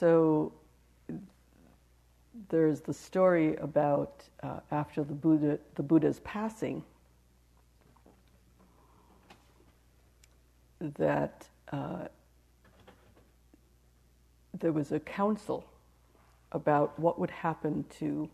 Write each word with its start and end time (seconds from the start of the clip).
So 0.00 0.50
there's 2.48 2.80
the 2.80 2.94
story 2.94 3.56
about 3.56 4.22
uh, 4.42 4.60
after 4.70 5.04
the 5.04 5.12
Buddha, 5.12 5.58
the 5.74 5.82
Buddha's 5.82 6.20
passing, 6.20 6.82
that 10.80 11.46
uh, 11.70 12.06
there 14.58 14.72
was 14.72 14.90
a 14.90 15.00
council 15.00 15.66
about 16.52 16.98
what 16.98 17.18
would 17.18 17.30
happen 17.30 17.84
to 17.98 18.26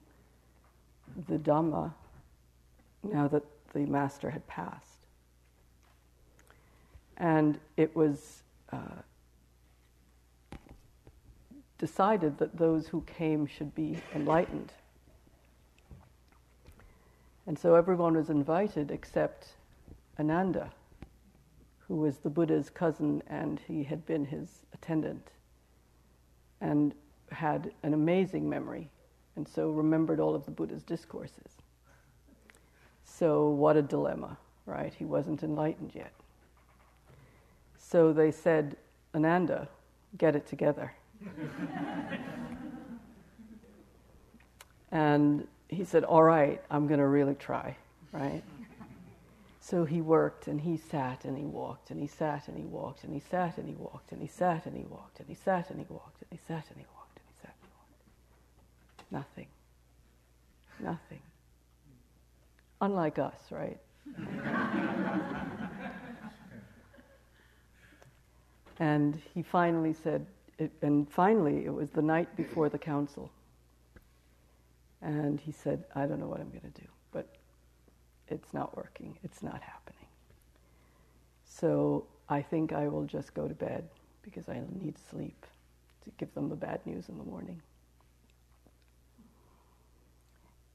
the 1.26 1.36
Dhamma 1.36 1.92
now 3.02 3.26
that 3.26 3.42
the 3.72 3.80
master 3.80 4.30
had 4.30 4.46
passed. 4.46 5.00
And 7.16 7.58
it 7.76 7.96
was 7.96 8.44
uh, 8.72 9.02
decided 11.78 12.38
that 12.38 12.56
those 12.56 12.88
who 12.88 13.02
came 13.02 13.46
should 13.46 13.74
be 13.74 13.98
enlightened. 14.14 14.72
And 17.46 17.58
so 17.58 17.74
everyone 17.74 18.16
was 18.16 18.30
invited 18.30 18.90
except 18.90 19.48
Ananda, 20.18 20.70
who 21.86 21.96
was 21.96 22.18
the 22.18 22.30
Buddha's 22.30 22.70
cousin 22.70 23.22
and 23.28 23.60
he 23.68 23.84
had 23.84 24.04
been 24.06 24.24
his 24.24 24.48
attendant 24.72 25.28
and 26.60 26.94
had 27.30 27.72
an 27.82 27.94
amazing 27.94 28.48
memory 28.48 28.88
and 29.36 29.46
so 29.46 29.70
remembered 29.70 30.18
all 30.18 30.34
of 30.34 30.44
the 30.44 30.50
Buddha's 30.50 30.82
discourses. 30.82 31.58
So, 33.04 33.50
what 33.50 33.76
a 33.76 33.82
dilemma, 33.82 34.36
right? 34.64 34.92
He 34.92 35.04
wasn't 35.04 35.42
enlightened 35.42 35.92
yet. 35.94 36.12
So 37.78 38.12
they 38.12 38.32
said, 38.32 38.76
Ananda, 39.14 39.68
get 40.18 40.34
it 40.34 40.46
together. 40.46 40.92
And 44.92 45.46
he 45.68 45.84
said, 45.84 46.04
All 46.04 46.22
right, 46.22 46.62
I'm 46.70 46.86
going 46.86 47.00
to 47.00 47.06
really 47.06 47.34
try, 47.34 47.76
right? 48.12 48.42
So 49.60 49.84
he 49.84 50.00
worked 50.00 50.46
and 50.46 50.60
he 50.60 50.76
sat 50.76 51.24
and 51.24 51.36
he 51.36 51.44
walked 51.44 51.90
and 51.90 52.00
he 52.00 52.06
sat 52.06 52.46
and 52.46 52.56
he 52.56 52.64
walked 52.64 53.02
and 53.02 53.12
he 53.12 53.20
sat 53.20 53.58
and 53.58 53.68
he 53.68 53.74
walked 53.74 54.12
and 54.12 54.22
he 54.22 54.28
sat 54.28 54.66
and 54.66 54.76
he 54.76 54.84
walked 54.84 55.18
and 55.18 55.28
he 55.28 55.34
sat 55.34 55.70
and 55.70 55.78
he 55.78 55.86
walked 55.88 56.20
and 56.20 56.30
he 56.30 56.36
sat 56.38 56.38
and 56.38 56.38
he 56.38 56.38
walked 56.38 56.38
and 56.38 56.38
he 56.38 56.38
sat 56.46 56.64
and 56.68 56.78
he 56.78 56.84
walked. 56.84 56.96
Nothing. 59.10 59.46
Nothing. 60.80 61.20
Unlike 62.80 63.18
us, 63.18 63.38
right? 63.50 63.78
and 68.78 69.20
he 69.34 69.42
finally 69.42 69.94
said, 69.94 70.26
it, 70.58 70.72
and 70.82 71.10
finally 71.10 71.64
it 71.64 71.72
was 71.72 71.90
the 71.90 72.02
night 72.02 72.34
before 72.36 72.68
the 72.68 72.78
council. 72.78 73.30
And 75.02 75.40
he 75.40 75.52
said, 75.52 75.84
I 75.94 76.06
don't 76.06 76.18
know 76.20 76.26
what 76.26 76.40
I'm 76.40 76.50
going 76.50 76.72
to 76.72 76.80
do, 76.80 76.88
but 77.12 77.28
it's 78.28 78.52
not 78.52 78.76
working, 78.76 79.18
it's 79.22 79.42
not 79.42 79.60
happening. 79.62 80.06
So 81.44 82.06
I 82.28 82.42
think 82.42 82.72
I 82.72 82.88
will 82.88 83.04
just 83.04 83.34
go 83.34 83.46
to 83.46 83.54
bed 83.54 83.88
because 84.22 84.48
I 84.48 84.60
need 84.80 84.96
sleep 85.10 85.46
to 86.04 86.10
give 86.18 86.32
them 86.34 86.48
the 86.48 86.56
bad 86.56 86.80
news 86.86 87.08
in 87.08 87.18
the 87.18 87.24
morning. 87.24 87.60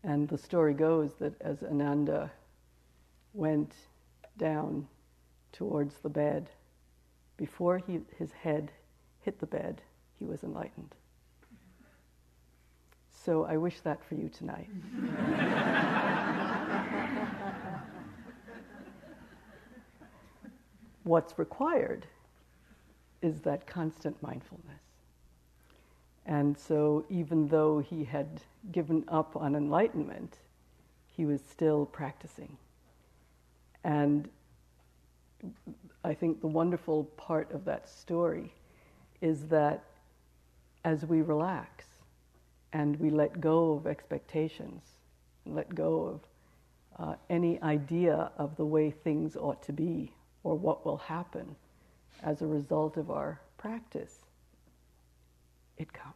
And 0.03 0.27
the 0.27 0.37
story 0.37 0.73
goes 0.73 1.13
that 1.19 1.39
as 1.41 1.61
Ananda 1.61 2.31
went 3.33 3.73
down 4.37 4.87
towards 5.51 5.95
the 5.99 6.09
bed, 6.09 6.49
before 7.37 7.77
he, 7.77 7.99
his 8.17 8.31
head 8.31 8.71
hit 9.21 9.39
the 9.39 9.45
bed, 9.45 9.81
he 10.19 10.25
was 10.25 10.43
enlightened. 10.43 10.95
So 13.11 13.45
I 13.45 13.57
wish 13.57 13.81
that 13.81 14.03
for 14.03 14.15
you 14.15 14.29
tonight. 14.29 14.67
What's 21.03 21.37
required 21.37 22.07
is 23.21 23.41
that 23.41 23.67
constant 23.67 24.19
mindfulness. 24.23 24.81
And 26.25 26.57
so, 26.57 27.05
even 27.09 27.47
though 27.47 27.79
he 27.79 28.03
had 28.03 28.41
given 28.71 29.03
up 29.07 29.35
on 29.35 29.55
enlightenment, 29.55 30.37
he 31.07 31.25
was 31.25 31.41
still 31.41 31.87
practicing. 31.87 32.57
And 33.83 34.29
I 36.03 36.13
think 36.13 36.41
the 36.41 36.47
wonderful 36.47 37.05
part 37.17 37.51
of 37.51 37.65
that 37.65 37.89
story 37.89 38.53
is 39.21 39.47
that 39.47 39.83
as 40.83 41.05
we 41.05 41.21
relax 41.21 41.85
and 42.73 42.99
we 42.99 43.09
let 43.09 43.39
go 43.39 43.73
of 43.73 43.85
expectations, 43.85 44.81
and 45.45 45.55
let 45.55 45.73
go 45.73 46.03
of 46.03 46.21
uh, 46.99 47.15
any 47.29 47.61
idea 47.61 48.31
of 48.37 48.55
the 48.57 48.65
way 48.65 48.91
things 48.91 49.35
ought 49.35 49.61
to 49.63 49.73
be 49.73 50.11
or 50.43 50.55
what 50.55 50.85
will 50.85 50.97
happen 50.97 51.55
as 52.23 52.41
a 52.41 52.47
result 52.47 52.97
of 52.97 53.11
our 53.11 53.39
practice, 53.57 54.19
it 55.77 55.91
comes. 55.93 56.15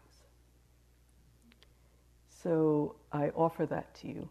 So 2.43 2.95
I 3.11 3.29
offer 3.29 3.65
that 3.65 3.93
to 3.95 4.07
you 4.07 4.29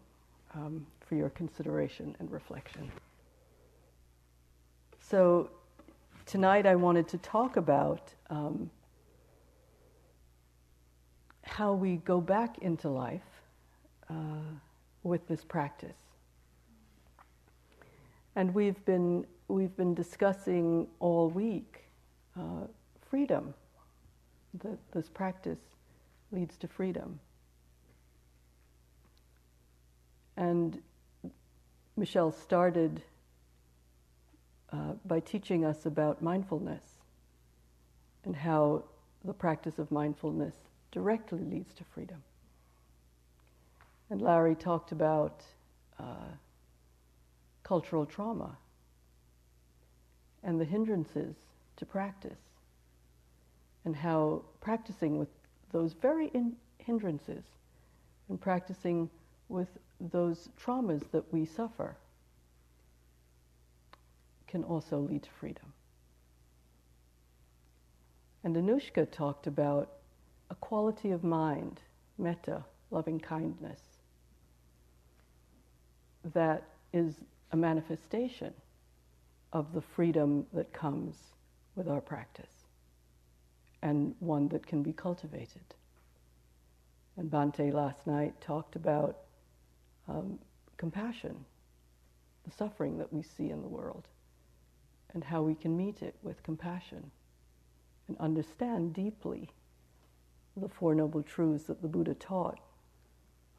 um, 0.53 0.85
for 1.01 1.15
your 1.15 1.29
consideration 1.29 2.15
and 2.19 2.31
reflection. 2.31 2.89
So 4.99 5.49
tonight 6.25 6.65
I 6.65 6.75
wanted 6.75 7.07
to 7.09 7.17
talk 7.19 7.57
about 7.57 8.13
um, 8.29 8.69
how 11.43 11.73
we 11.73 11.97
go 11.97 12.19
back 12.19 12.57
into 12.59 12.89
life 12.89 13.21
uh, 14.09 14.13
with 15.03 15.27
this 15.27 15.43
practice. 15.43 15.95
And 18.35 18.53
we've 18.53 18.83
been, 18.85 19.25
we've 19.47 19.75
been 19.77 19.93
discussing 19.93 20.87
all 20.99 21.29
week 21.29 21.83
uh, 22.37 22.67
freedom, 23.09 23.53
that 24.63 24.77
this 24.93 25.07
practice 25.09 25.59
leads 26.31 26.57
to 26.57 26.67
freedom. 26.67 27.19
And 30.37 30.81
Michelle 31.95 32.31
started 32.31 33.01
uh, 34.71 34.93
by 35.05 35.19
teaching 35.19 35.65
us 35.65 35.85
about 35.85 36.21
mindfulness 36.21 36.83
and 38.25 38.35
how 38.35 38.83
the 39.23 39.33
practice 39.33 39.79
of 39.79 39.91
mindfulness 39.91 40.55
directly 40.91 41.39
leads 41.39 41.73
to 41.73 41.83
freedom. 41.83 42.21
And 44.09 44.21
Larry 44.21 44.55
talked 44.55 44.91
about 44.91 45.43
uh, 45.99 46.31
cultural 47.63 48.05
trauma 48.05 48.57
and 50.43 50.59
the 50.59 50.65
hindrances 50.65 51.35
to 51.77 51.85
practice, 51.85 52.39
and 53.83 53.95
how 53.95 54.43
practicing 54.61 55.17
with 55.17 55.27
those 55.71 55.93
very 55.93 56.27
in- 56.27 56.55
hindrances 56.77 57.43
and 58.29 58.39
practicing 58.39 59.09
with 59.49 59.67
those 59.99 60.49
traumas 60.59 61.03
that 61.11 61.23
we 61.33 61.45
suffer 61.45 61.95
can 64.47 64.63
also 64.63 64.97
lead 64.97 65.23
to 65.23 65.29
freedom. 65.39 65.73
And 68.43 68.55
Anushka 68.55 69.09
talked 69.09 69.47
about 69.47 69.91
a 70.49 70.55
quality 70.55 71.11
of 71.11 71.23
mind, 71.23 71.81
metta, 72.17 72.63
loving 72.91 73.19
kindness, 73.19 73.81
that 76.33 76.63
is 76.93 77.15
a 77.51 77.57
manifestation 77.57 78.53
of 79.53 79.73
the 79.73 79.81
freedom 79.81 80.45
that 80.53 80.71
comes 80.73 81.15
with 81.75 81.87
our 81.87 82.01
practice 82.01 82.65
and 83.81 84.15
one 84.19 84.47
that 84.49 84.65
can 84.65 84.81
be 84.81 84.93
cultivated. 84.93 85.75
And 87.17 87.29
Bhante 87.29 87.71
last 87.73 88.05
night 88.07 88.39
talked 88.41 88.75
about 88.75 89.17
um, 90.07 90.39
compassion, 90.77 91.35
the 92.43 92.51
suffering 92.51 92.97
that 92.97 93.11
we 93.13 93.21
see 93.21 93.49
in 93.49 93.61
the 93.61 93.67
world, 93.67 94.07
and 95.15 95.23
how 95.23 95.41
we 95.41 95.55
can 95.55 95.75
meet 95.75 96.03
it 96.03 96.13
with 96.21 96.43
compassion 96.43 97.09
and 98.07 98.17
understand 98.19 98.93
deeply 98.93 99.49
the 100.57 100.69
Four 100.69 100.93
Noble 100.93 101.23
Truths 101.23 101.63
that 101.63 101.81
the 101.81 101.87
Buddha 101.87 102.13
taught 102.13 102.59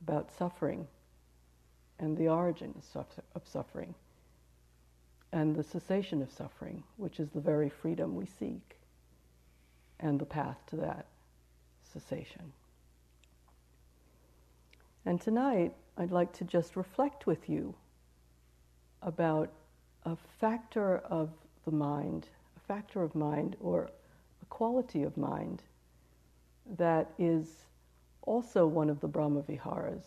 about 0.02 0.30
suffering 0.30 0.86
and 1.98 2.16
the 2.16 2.28
origin 2.28 2.74
of 3.34 3.48
suffering 3.48 3.94
and 5.32 5.56
the 5.56 5.62
cessation 5.62 6.22
of 6.22 6.30
suffering, 6.30 6.84
which 6.98 7.18
is 7.18 7.30
the 7.30 7.40
very 7.40 7.70
freedom 7.70 8.14
we 8.14 8.26
seek, 8.26 8.76
and 9.98 10.20
the 10.20 10.26
path 10.26 10.58
to 10.66 10.76
that 10.76 11.06
cessation. 11.82 12.52
And 15.06 15.20
tonight, 15.20 15.72
I'd 15.96 16.12
like 16.12 16.32
to 16.34 16.44
just 16.44 16.76
reflect 16.76 17.26
with 17.26 17.48
you 17.48 17.74
about 19.02 19.50
a 20.04 20.16
factor 20.38 20.98
of 20.98 21.30
the 21.66 21.72
mind, 21.72 22.28
a 22.56 22.60
factor 22.60 23.02
of 23.02 23.14
mind 23.14 23.56
or 23.60 23.90
a 24.40 24.46
quality 24.46 25.02
of 25.02 25.16
mind 25.18 25.62
that 26.78 27.10
is 27.18 27.66
also 28.22 28.66
one 28.66 28.88
of 28.88 29.00
the 29.00 29.08
Brahma 29.08 29.42
Viharas, 29.42 30.04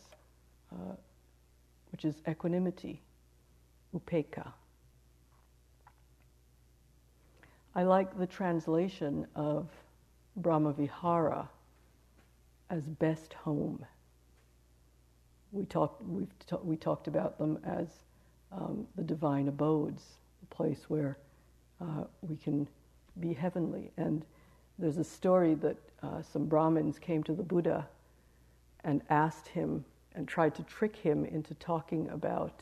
uh, 0.71 0.95
which 1.91 2.05
is 2.05 2.15
equanimity, 2.27 3.01
upekkha. 3.95 4.51
I 7.75 7.83
like 7.83 8.17
the 8.17 8.27
translation 8.27 9.27
of 9.35 9.67
Brahma 10.37 10.73
Vihara 10.73 11.47
as 12.69 12.83
best 12.83 13.33
home. 13.33 13.85
We 15.51 15.65
talked, 15.65 16.03
we've 16.03 16.27
ta- 16.47 16.59
we 16.63 16.77
talked 16.77 17.07
about 17.07 17.37
them 17.37 17.59
as 17.65 17.87
um, 18.51 18.87
the 18.95 19.03
divine 19.03 19.47
abodes, 19.47 20.03
the 20.41 20.55
place 20.55 20.89
where 20.89 21.17
uh, 21.81 22.03
we 22.21 22.35
can 22.37 22.67
be 23.19 23.33
heavenly. 23.33 23.91
And 23.97 24.23
there's 24.77 24.97
a 24.97 25.03
story 25.03 25.55
that 25.55 25.77
uh, 26.01 26.21
some 26.21 26.45
Brahmins 26.45 26.99
came 26.99 27.23
to 27.23 27.33
the 27.33 27.43
Buddha 27.43 27.87
and 28.83 29.01
asked 29.09 29.47
him 29.47 29.83
and 30.15 30.27
tried 30.27 30.55
to 30.55 30.63
trick 30.63 30.95
him 30.95 31.25
into 31.25 31.53
talking 31.55 32.09
about 32.09 32.61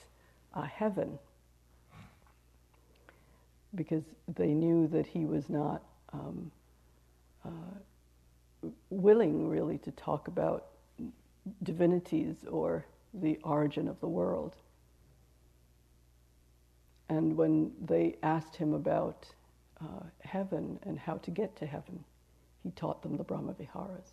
uh, 0.54 0.64
heaven 0.64 1.20
because 3.76 4.04
they 4.36 4.48
knew 4.48 4.88
that 4.88 5.06
he 5.06 5.26
was 5.26 5.50
not 5.50 5.84
um, 6.14 6.52
uh, 7.46 8.70
willing 8.90 9.48
really 9.48 9.78
to 9.80 9.92
talk 9.92 10.28
about 10.28 10.68
divinities 11.64 12.36
or 12.50 12.86
the 13.14 13.40
origin 13.44 13.88
of 13.88 14.00
the 14.00 14.08
world. 14.08 14.56
And 17.10 17.38
when 17.38 17.72
they 17.84 18.18
asked 18.24 18.56
him 18.56 18.74
about 18.74 19.28
uh, 19.82 20.04
heaven 20.20 20.80
and 20.84 21.00
how 21.00 21.16
to 21.18 21.32
get 21.32 21.56
to 21.58 21.66
heaven, 21.66 22.04
he 22.64 22.72
taught 22.72 23.02
them 23.02 23.18
the 23.18 23.24
Brahma 23.24 23.54
Viharas. 23.54 24.12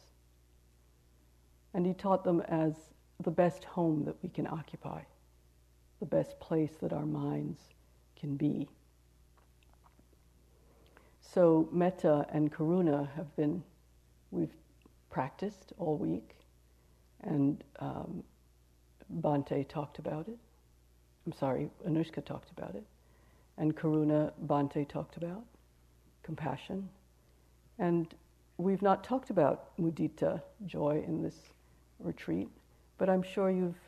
And 1.72 1.84
he 1.84 1.92
taught 1.92 2.22
them 2.22 2.40
as 2.42 2.74
the 3.20 3.30
best 3.30 3.64
home 3.64 4.04
that 4.04 4.16
we 4.22 4.28
can 4.28 4.46
occupy, 4.46 5.02
the 5.98 6.06
best 6.06 6.38
place 6.38 6.72
that 6.80 6.92
our 6.92 7.06
minds 7.06 7.60
can 8.16 8.36
be. 8.36 8.68
So, 11.20 11.68
metta 11.72 12.26
and 12.32 12.52
karuna 12.52 13.08
have 13.16 13.34
been, 13.34 13.64
we've 14.30 14.54
practiced 15.10 15.72
all 15.78 15.96
week, 15.96 16.36
and 17.22 17.64
um, 17.80 18.22
Bhante 19.20 19.66
talked 19.66 19.98
about 19.98 20.28
it. 20.28 20.38
I'm 21.26 21.32
sorry, 21.32 21.70
Anushka 21.86 22.24
talked 22.24 22.50
about 22.50 22.74
it. 22.74 22.84
And 23.56 23.76
Karuna 23.76 24.32
Bhante 24.46 24.86
talked 24.88 25.16
about 25.16 25.44
compassion. 26.22 26.88
And 27.78 28.12
we've 28.58 28.82
not 28.82 29.04
talked 29.04 29.30
about 29.30 29.76
mudita, 29.78 30.42
joy, 30.66 31.02
in 31.06 31.22
this 31.22 31.36
retreat, 31.98 32.48
but 32.98 33.08
I'm 33.08 33.22
sure 33.22 33.50
you've 33.50 33.78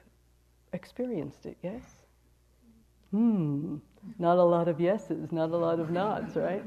experienced 0.72 1.46
it, 1.46 1.56
yes? 1.62 1.82
Hmm, 3.10 3.76
not 4.18 4.38
a 4.38 4.42
lot 4.42 4.68
of 4.68 4.80
yeses, 4.80 5.30
not 5.32 5.50
a 5.50 5.56
lot 5.56 5.78
of 5.78 5.90
nods, 5.90 6.36
right? 6.36 6.62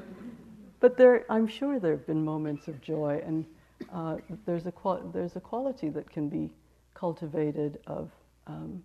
But 0.80 0.98
there, 0.98 1.25
I'm 1.30 1.48
sure 1.48 1.80
there 1.80 1.92
have 1.92 2.07
been 2.07 2.24
moments 2.24 2.68
of 2.68 2.80
joy, 2.81 3.21
and 3.25 3.45
uh, 3.94 4.18
there's, 4.45 4.66
a 4.66 4.71
qual- 4.71 5.10
there's 5.13 5.36
a 5.36 5.42
quality 5.42 5.89
that 5.89 6.10
can 6.10 6.30
be 6.30 6.50
cultivated 6.94 7.80
of 7.88 8.10
um, 8.48 8.83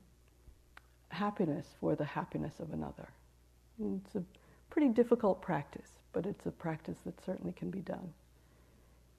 happiness 1.14 1.66
for 1.80 1.94
the 1.94 2.04
happiness 2.04 2.60
of 2.60 2.72
another. 2.72 3.08
And 3.78 4.00
it's 4.04 4.14
a 4.16 4.22
pretty 4.70 4.88
difficult 4.88 5.40
practice, 5.40 5.88
but 6.12 6.26
it's 6.26 6.46
a 6.46 6.50
practice 6.50 6.98
that 7.06 7.24
certainly 7.24 7.52
can 7.52 7.70
be 7.70 7.80
done. 7.80 8.12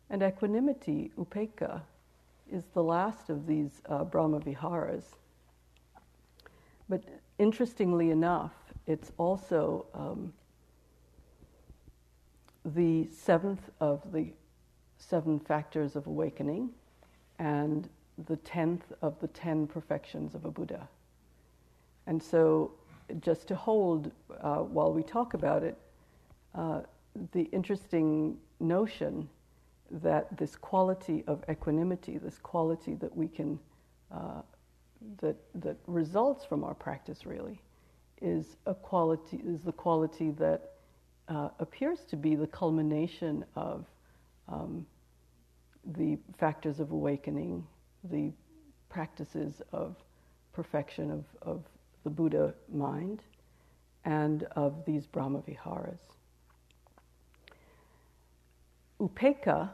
And 0.09 0.21
equanimity, 0.21 1.11
upekkha, 1.17 1.81
is 2.51 2.63
the 2.73 2.83
last 2.83 3.29
of 3.29 3.47
these 3.47 3.81
uh, 3.87 4.03
Brahma 4.03 4.39
Viharas. 4.39 5.15
But 6.87 7.03
interestingly 7.39 8.11
enough, 8.11 8.53
it's 8.85 9.11
also 9.17 9.87
um, 9.93 10.31
the 12.63 13.07
seventh 13.11 13.69
of 13.79 14.11
the 14.11 14.31
seven 14.97 15.39
factors 15.39 15.95
of 15.95 16.07
awakening 16.07 16.69
and 17.39 17.89
the 18.27 18.37
tenth 18.37 18.91
of 19.01 19.19
the 19.19 19.27
ten 19.27 19.67
perfections 19.67 20.35
of 20.35 20.45
a 20.45 20.51
Buddha. 20.51 20.87
And 22.07 22.21
so, 22.21 22.71
just 23.19 23.47
to 23.47 23.55
hold 23.55 24.11
uh, 24.41 24.57
while 24.57 24.93
we 24.93 25.03
talk 25.03 25.33
about 25.33 25.63
it, 25.63 25.77
uh, 26.53 26.81
the 27.31 27.43
interesting 27.51 28.37
notion 28.59 29.29
that 29.91 30.35
this 30.37 30.55
quality 30.55 31.23
of 31.27 31.43
equanimity, 31.49 32.17
this 32.17 32.37
quality 32.39 32.95
that 32.95 33.15
we 33.15 33.27
can, 33.27 33.59
uh, 34.11 34.41
that, 35.21 35.35
that 35.53 35.77
results 35.87 36.43
from 36.43 36.63
our 36.63 36.73
practice 36.73 37.25
really, 37.25 37.61
is 38.21 38.57
a 38.65 38.73
quality, 38.73 39.41
is 39.45 39.61
the 39.61 39.71
quality 39.71 40.31
that 40.31 40.71
uh, 41.27 41.49
appears 41.59 41.99
to 42.09 42.15
be 42.15 42.35
the 42.35 42.47
culmination 42.47 43.45
of 43.55 43.85
um, 44.47 44.85
the 45.97 46.17
factors 46.37 46.79
of 46.79 46.91
awakening, 46.91 47.65
the 48.05 48.31
practices 48.89 49.61
of 49.71 49.95
perfection 50.53 51.11
of, 51.11 51.25
of 51.41 51.63
the 52.05 52.09
Buddha 52.11 52.53
mind, 52.71 53.23
and 54.05 54.43
of 54.55 54.85
these 54.85 55.07
Brahma 55.07 55.41
Viharas. 55.41 55.99
Upekkha, 59.01 59.71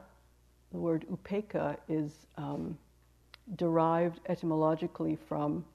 the 0.71 0.77
word 0.77 1.05
upekkha 1.11 1.75
is 1.89 2.25
um, 2.37 2.77
derived 3.57 4.21
etymologically 4.29 5.17
from 5.27 5.65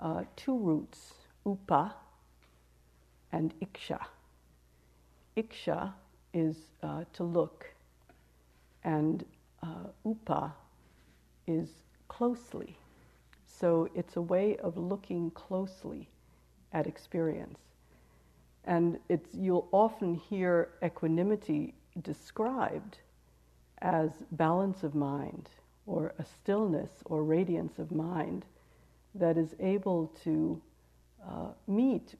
uh, 0.00 0.24
two 0.34 0.58
roots, 0.58 1.12
upa 1.46 1.94
and 3.30 3.52
iksha. 3.60 4.00
Iksha 5.36 5.92
is 6.32 6.56
uh, 6.82 7.04
to 7.12 7.22
look, 7.22 7.66
and 8.82 9.26
uh, 9.62 9.90
upa 10.06 10.54
is 11.46 11.68
closely. 12.08 12.78
So 13.60 13.88
it's 13.94 14.16
a 14.16 14.22
way 14.22 14.56
of 14.58 14.76
looking 14.76 15.30
closely 15.32 16.08
at 16.72 16.86
experience. 16.86 17.60
And 18.64 18.98
it's, 19.08 19.34
you'll 19.34 19.68
often 19.72 20.14
hear 20.14 20.70
equanimity 20.84 21.74
described 22.02 22.98
as 23.80 24.10
balance 24.32 24.82
of 24.82 24.94
mind 24.94 25.48
or 25.86 26.12
a 26.18 26.24
stillness 26.24 26.90
or 27.06 27.24
radiance 27.24 27.78
of 27.78 27.90
mind 27.90 28.44
that 29.14 29.36
is 29.36 29.54
able 29.58 30.12
to 30.22 30.60
uh, 31.26 31.48
meet 31.66 32.14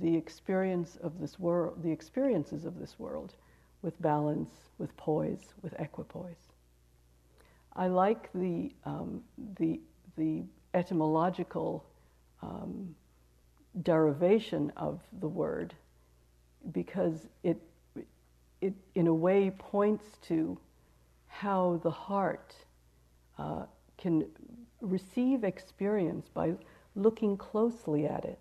the 0.00 0.16
experience 0.16 0.98
of 1.02 1.20
this 1.20 1.38
world, 1.38 1.82
the 1.82 1.90
experiences 1.90 2.64
of 2.64 2.78
this 2.78 2.98
world, 2.98 3.34
with 3.82 4.00
balance, 4.02 4.50
with 4.78 4.94
poise, 4.96 5.54
with 5.62 5.74
equipoise. 5.78 6.52
I 7.74 7.86
like 7.86 8.30
the 8.34 8.72
um, 8.84 9.22
the 9.58 9.80
the 10.16 10.44
etymological 10.76 11.84
um, 12.42 12.94
derivation 13.82 14.72
of 14.76 15.00
the 15.20 15.28
word 15.28 15.74
because 16.72 17.26
it 17.42 17.60
it 18.60 18.74
in 18.94 19.06
a 19.06 19.14
way 19.14 19.50
points 19.58 20.04
to 20.22 20.58
how 21.28 21.80
the 21.82 21.90
heart 21.90 22.54
uh, 23.38 23.64
can 23.98 24.24
receive 24.80 25.44
experience 25.44 26.28
by 26.32 26.52
looking 26.94 27.36
closely 27.36 28.06
at 28.06 28.24
it 28.24 28.38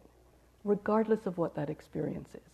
regardless 0.64 1.26
of 1.26 1.38
what 1.38 1.56
that 1.56 1.70
experience 1.70 2.30
is. 2.34 2.52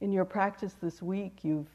In 0.00 0.12
your 0.12 0.24
practice 0.24 0.74
this 0.80 1.02
week, 1.02 1.38
you've, 1.42 1.66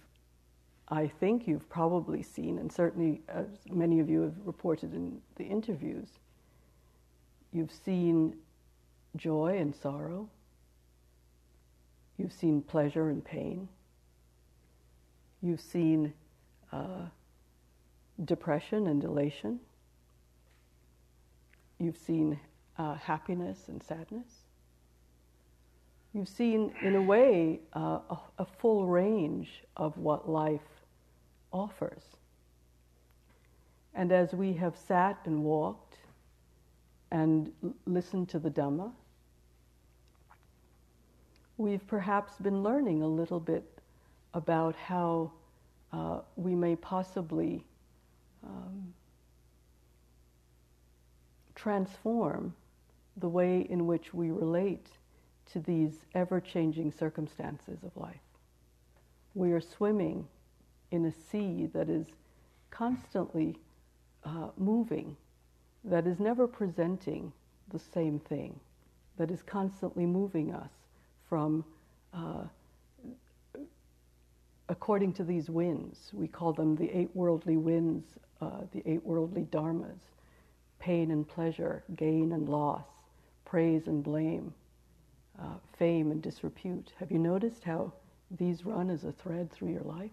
I 0.94 1.08
think 1.08 1.48
you've 1.48 1.68
probably 1.70 2.22
seen, 2.22 2.60
and 2.60 2.72
certainly 2.72 3.24
as 3.28 3.48
many 3.72 4.00
of 4.00 4.12
you 4.12 4.22
have 4.22 4.36
reported 4.46 4.94
in 4.94 5.20
the 5.38 5.44
interviews, 5.44 6.08
you've 7.52 7.72
seen 7.72 8.36
joy 9.16 9.58
and 9.58 9.76
sorrow, 9.76 10.30
you've 12.18 12.32
seen 12.32 12.62
pleasure 12.62 13.10
and 13.10 13.26
pain, 13.26 13.68
you've 15.42 15.62
seen 15.62 16.14
uh, 16.72 17.08
depression 18.26 18.86
and 18.86 19.04
elation, 19.04 19.60
you've 21.80 21.98
seen 21.98 22.40
uh, 22.78 22.94
happiness 22.94 23.68
and 23.68 23.82
sadness. 23.82 24.44
You've 26.14 26.30
seen, 26.30 26.72
in 26.84 26.96
a 26.96 27.02
way, 27.02 27.62
uh, 27.76 27.98
a, 28.12 28.20
a 28.38 28.46
full 28.46 28.86
range 28.86 29.64
of 29.76 29.98
what 29.98 30.30
life 30.30 30.62
offers. 31.54 32.04
And 33.94 34.12
as 34.12 34.34
we 34.34 34.54
have 34.54 34.76
sat 34.76 35.20
and 35.26 35.44
walked 35.44 35.98
and 37.12 37.52
listened 37.86 38.28
to 38.30 38.40
the 38.40 38.50
Dhamma, 38.50 38.92
we've 41.58 41.86
perhaps 41.88 42.34
been 42.38 42.64
learning 42.64 43.04
a 43.04 43.08
little 43.08 43.40
bit 43.40 43.64
about 44.34 44.76
how 44.76 45.32
uh, 45.92 46.22
we 46.36 46.56
may 46.56 46.76
possibly 46.76 47.64
um, 48.44 48.94
transform 51.54 52.54
the 53.18 53.30
way 53.30 53.68
in 53.70 53.86
which 53.86 54.12
we 54.12 54.32
relate 54.32 54.88
to 55.52 55.60
these 55.60 56.06
ever 56.16 56.42
changing 56.42 56.92
circumstances 56.92 57.84
of 57.84 57.96
life. 57.96 58.16
We 59.36 59.52
are 59.52 59.62
swimming 59.62 60.28
in 60.94 61.06
a 61.06 61.12
sea 61.12 61.68
that 61.74 61.90
is 61.90 62.06
constantly 62.70 63.58
uh, 64.24 64.50
moving, 64.58 65.18
that 65.84 66.06
is 66.06 66.20
never 66.20 66.48
presenting 66.48 67.34
the 67.72 67.80
same 67.80 68.20
thing, 68.20 68.60
that 69.18 69.32
is 69.32 69.42
constantly 69.42 70.06
moving 70.06 70.54
us 70.54 70.70
from, 71.28 71.66
uh, 72.14 72.44
according 74.70 75.12
to 75.12 75.24
these 75.24 75.50
winds, 75.50 76.12
we 76.14 76.28
call 76.28 76.54
them 76.54 76.76
the 76.76 76.90
eight 76.96 77.10
worldly 77.16 77.58
winds, 77.58 78.06
uh, 78.40 78.62
the 78.72 78.84
eight 78.86 79.04
worldly 79.04 79.44
dharmas 79.52 80.00
pain 80.80 81.12
and 81.12 81.28
pleasure, 81.28 81.82
gain 81.96 82.34
and 82.34 82.50
loss, 82.50 82.84
praise 83.46 83.88
and 83.88 84.04
blame, 84.04 84.54
uh, 85.40 85.56
fame 85.80 86.12
and 86.12 86.22
disrepute. 86.22 86.92
Have 87.00 87.10
you 87.10 87.20
noticed 87.20 87.64
how 87.64 87.94
these 88.30 88.66
run 88.66 88.90
as 88.90 89.06
a 89.06 89.14
thread 89.14 89.50
through 89.50 89.72
your 89.72 89.84
life? 89.84 90.12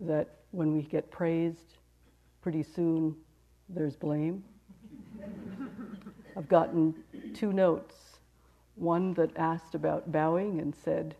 That 0.00 0.28
when 0.50 0.74
we 0.74 0.82
get 0.82 1.10
praised, 1.10 1.76
pretty 2.42 2.62
soon 2.62 3.14
there's 3.68 3.96
blame. 3.96 4.42
I've 6.36 6.48
gotten 6.48 6.94
two 7.34 7.52
notes. 7.52 7.94
One 8.76 9.14
that 9.14 9.36
asked 9.36 9.74
about 9.74 10.10
bowing 10.10 10.60
and 10.60 10.74
said, 10.74 11.14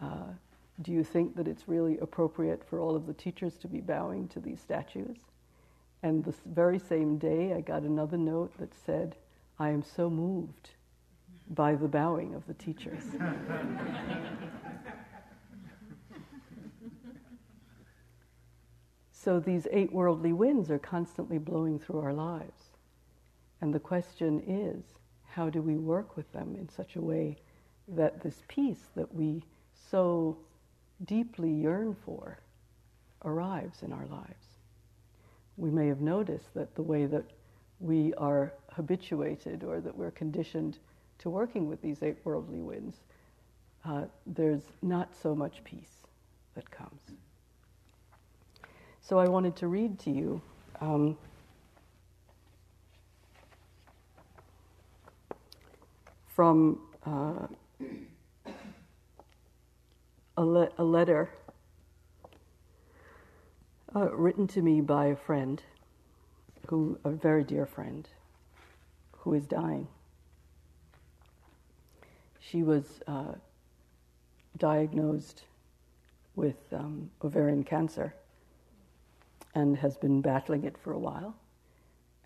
uh, 0.00 0.32
Do 0.82 0.92
you 0.92 1.02
think 1.02 1.36
that 1.36 1.48
it's 1.48 1.68
really 1.68 1.98
appropriate 1.98 2.62
for 2.64 2.80
all 2.80 2.94
of 2.94 3.06
the 3.06 3.14
teachers 3.14 3.56
to 3.58 3.68
be 3.68 3.80
bowing 3.80 4.28
to 4.28 4.40
these 4.40 4.60
statues? 4.60 5.18
And 6.02 6.22
the 6.22 6.34
very 6.46 6.78
same 6.78 7.16
day, 7.16 7.54
I 7.54 7.60
got 7.60 7.82
another 7.82 8.18
note 8.18 8.56
that 8.58 8.74
said, 8.74 9.16
I 9.58 9.70
am 9.70 9.82
so 9.82 10.10
moved 10.10 10.70
by 11.50 11.74
the 11.74 11.88
bowing 11.88 12.34
of 12.34 12.46
the 12.46 12.54
teachers. 12.54 13.02
so 19.24 19.40
these 19.40 19.66
eight 19.70 19.92
worldly 19.92 20.32
winds 20.32 20.70
are 20.70 20.78
constantly 20.78 21.38
blowing 21.38 21.78
through 21.78 22.00
our 22.00 22.12
lives. 22.12 22.62
And 23.60 23.72
the 23.72 23.80
question 23.80 24.42
is, 24.46 24.84
how 25.26 25.48
do 25.48 25.62
we 25.62 25.76
work 25.76 26.16
with 26.16 26.30
them 26.32 26.54
in 26.58 26.68
such 26.68 26.96
a 26.96 27.00
way 27.00 27.38
that 27.88 28.22
this 28.22 28.42
peace 28.48 28.90
that 28.94 29.14
we 29.14 29.42
so 29.90 30.36
deeply 31.04 31.50
yearn 31.50 31.96
for 32.04 32.38
arrives 33.24 33.82
in 33.82 33.92
our 33.92 34.06
lives? 34.06 34.54
we 35.56 35.70
may 35.70 35.86
have 35.86 36.00
noticed 36.00 36.52
that 36.54 36.74
the 36.74 36.82
way 36.82 37.06
that 37.06 37.24
we 37.80 38.12
are 38.14 38.52
habituated 38.72 39.62
or 39.62 39.80
that 39.80 39.96
we're 39.96 40.10
conditioned 40.10 40.78
to 41.18 41.30
working 41.30 41.68
with 41.68 41.80
these 41.80 42.02
eight 42.02 42.18
worldly 42.24 42.60
winds, 42.60 42.96
uh, 43.84 44.04
there's 44.26 44.62
not 44.82 45.14
so 45.14 45.34
much 45.34 45.62
peace 45.64 46.06
that 46.54 46.68
comes. 46.70 47.00
So 49.06 49.18
I 49.18 49.28
wanted 49.28 49.54
to 49.56 49.68
read 49.68 49.98
to 50.00 50.10
you 50.10 50.40
um, 50.80 51.18
from 56.34 56.80
uh, 57.06 57.46
a, 60.38 60.42
le- 60.42 60.70
a 60.78 60.84
letter 60.84 61.28
uh, 63.94 64.10
written 64.10 64.46
to 64.46 64.62
me 64.62 64.80
by 64.80 65.08
a 65.08 65.16
friend, 65.16 65.62
who 66.68 66.98
a 67.04 67.10
very 67.10 67.44
dear 67.44 67.66
friend, 67.66 68.08
who 69.18 69.34
is 69.34 69.46
dying. 69.46 69.86
She 72.40 72.62
was 72.62 73.02
uh, 73.06 73.34
diagnosed 74.56 75.42
with 76.36 76.56
um, 76.72 77.10
ovarian 77.22 77.64
cancer 77.64 78.14
and 79.54 79.76
has 79.78 79.96
been 79.96 80.20
battling 80.20 80.64
it 80.64 80.76
for 80.76 80.92
a 80.92 80.98
while. 80.98 81.34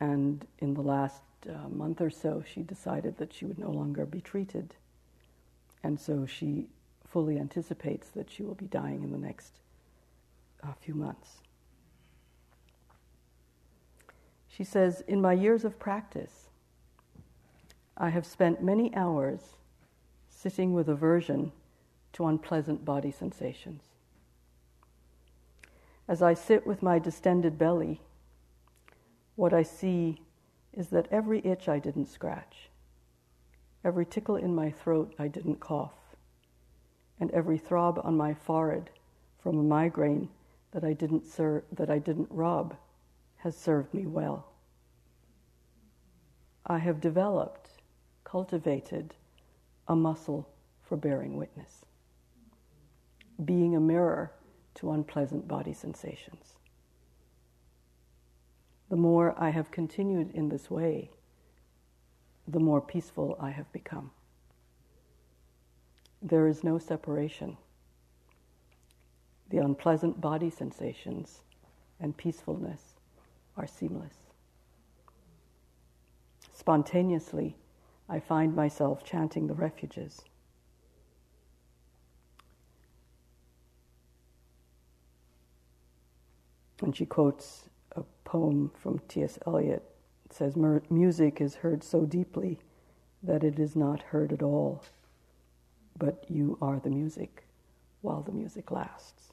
And 0.00 0.46
in 0.60 0.74
the 0.74 0.80
last 0.80 1.22
uh, 1.48 1.68
month 1.68 2.00
or 2.00 2.10
so, 2.10 2.42
she 2.46 2.62
decided 2.62 3.18
that 3.18 3.32
she 3.32 3.44
would 3.44 3.58
no 3.58 3.70
longer 3.70 4.06
be 4.06 4.20
treated. 4.20 4.74
And 5.82 5.98
so 5.98 6.26
she 6.26 6.66
fully 7.06 7.38
anticipates 7.38 8.08
that 8.10 8.30
she 8.30 8.42
will 8.42 8.54
be 8.54 8.66
dying 8.66 9.02
in 9.02 9.12
the 9.12 9.18
next 9.18 9.60
uh, 10.62 10.72
few 10.80 10.94
months. 10.94 11.38
She 14.48 14.64
says, 14.64 15.02
In 15.06 15.20
my 15.20 15.32
years 15.32 15.64
of 15.64 15.78
practice, 15.78 16.48
I 17.96 18.10
have 18.10 18.26
spent 18.26 18.62
many 18.62 18.94
hours 18.94 19.40
sitting 20.28 20.72
with 20.72 20.88
aversion 20.88 21.52
to 22.12 22.26
unpleasant 22.26 22.84
body 22.84 23.10
sensations. 23.10 23.87
As 26.08 26.22
I 26.22 26.32
sit 26.32 26.66
with 26.66 26.82
my 26.82 26.98
distended 26.98 27.58
belly, 27.58 28.00
what 29.36 29.52
I 29.52 29.62
see 29.62 30.22
is 30.72 30.88
that 30.88 31.06
every 31.10 31.44
itch 31.44 31.68
I 31.68 31.78
didn't 31.78 32.06
scratch, 32.06 32.70
every 33.84 34.06
tickle 34.06 34.36
in 34.36 34.54
my 34.54 34.70
throat 34.70 35.14
I 35.18 35.28
didn't 35.28 35.60
cough, 35.60 36.16
and 37.20 37.30
every 37.32 37.58
throb 37.58 38.00
on 38.02 38.16
my 38.16 38.32
forehead 38.32 38.90
from 39.38 39.58
a 39.58 39.62
migraine 39.62 40.30
that 40.72 40.82
I 40.82 40.94
didn't, 40.94 41.26
ser- 41.26 41.64
that 41.72 41.90
I 41.90 41.98
didn't 41.98 42.28
rub 42.30 42.76
has 43.36 43.56
served 43.56 43.92
me 43.92 44.06
well. 44.06 44.46
I 46.66 46.78
have 46.78 47.00
developed, 47.00 47.70
cultivated 48.24 49.14
a 49.86 49.94
muscle 49.94 50.48
for 50.82 50.96
bearing 50.96 51.36
witness, 51.36 51.84
being 53.44 53.76
a 53.76 53.80
mirror 53.80 54.32
to 54.78 54.92
unpleasant 54.92 55.48
body 55.48 55.72
sensations. 55.72 56.54
The 58.88 58.96
more 58.96 59.34
I 59.36 59.50
have 59.50 59.70
continued 59.70 60.30
in 60.32 60.48
this 60.48 60.70
way, 60.70 61.10
the 62.46 62.60
more 62.60 62.80
peaceful 62.80 63.36
I 63.40 63.50
have 63.50 63.70
become. 63.72 64.10
There 66.22 66.46
is 66.46 66.64
no 66.64 66.78
separation. 66.78 67.56
The 69.50 69.58
unpleasant 69.58 70.20
body 70.20 70.50
sensations 70.50 71.40
and 72.00 72.16
peacefulness 72.16 72.94
are 73.56 73.66
seamless. 73.66 74.14
Spontaneously, 76.52 77.56
I 78.08 78.20
find 78.20 78.54
myself 78.54 79.04
chanting 79.04 79.46
the 79.46 79.54
refuges. 79.54 80.22
And 86.82 86.94
she 86.94 87.06
quotes 87.06 87.68
a 87.96 88.02
poem 88.24 88.70
from 88.80 89.00
T.S. 89.08 89.38
Eliot. 89.46 89.82
It 90.24 90.32
says, 90.32 90.54
Music 90.90 91.40
is 91.40 91.56
heard 91.56 91.82
so 91.82 92.04
deeply 92.04 92.58
that 93.22 93.42
it 93.42 93.58
is 93.58 93.74
not 93.74 94.00
heard 94.02 94.32
at 94.32 94.42
all, 94.42 94.84
but 95.98 96.24
you 96.28 96.56
are 96.62 96.78
the 96.78 96.90
music 96.90 97.44
while 98.02 98.22
the 98.22 98.32
music 98.32 98.70
lasts. 98.70 99.32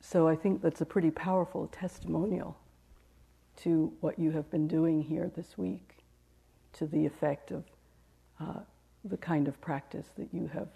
So 0.00 0.28
I 0.28 0.36
think 0.36 0.62
that's 0.62 0.80
a 0.80 0.86
pretty 0.86 1.10
powerful 1.10 1.66
testimonial 1.66 2.56
to 3.56 3.92
what 4.00 4.18
you 4.18 4.30
have 4.30 4.48
been 4.50 4.68
doing 4.68 5.02
here 5.02 5.30
this 5.34 5.58
week, 5.58 5.96
to 6.74 6.86
the 6.86 7.04
effect 7.04 7.50
of 7.50 7.64
uh, 8.40 8.60
the 9.04 9.16
kind 9.16 9.48
of 9.48 9.60
practice 9.60 10.06
that 10.16 10.28
you 10.32 10.48
have 10.54 10.68